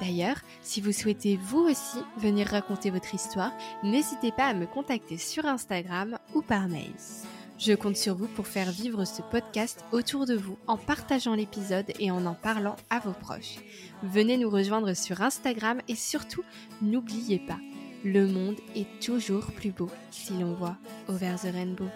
[0.00, 3.52] D'ailleurs, si vous souhaitez vous aussi venir raconter votre histoire,
[3.82, 6.94] n'hésitez pas à me contacter sur Instagram ou par mail.
[7.58, 11.92] Je compte sur vous pour faire vivre ce podcast autour de vous en partageant l'épisode
[12.00, 13.56] et en en parlant à vos proches.
[14.02, 16.42] Venez nous rejoindre sur Instagram et surtout,
[16.80, 17.58] n'oubliez pas,
[18.04, 20.76] le monde est toujours plus beau si l'on voit
[21.08, 21.88] Over the Rainbow.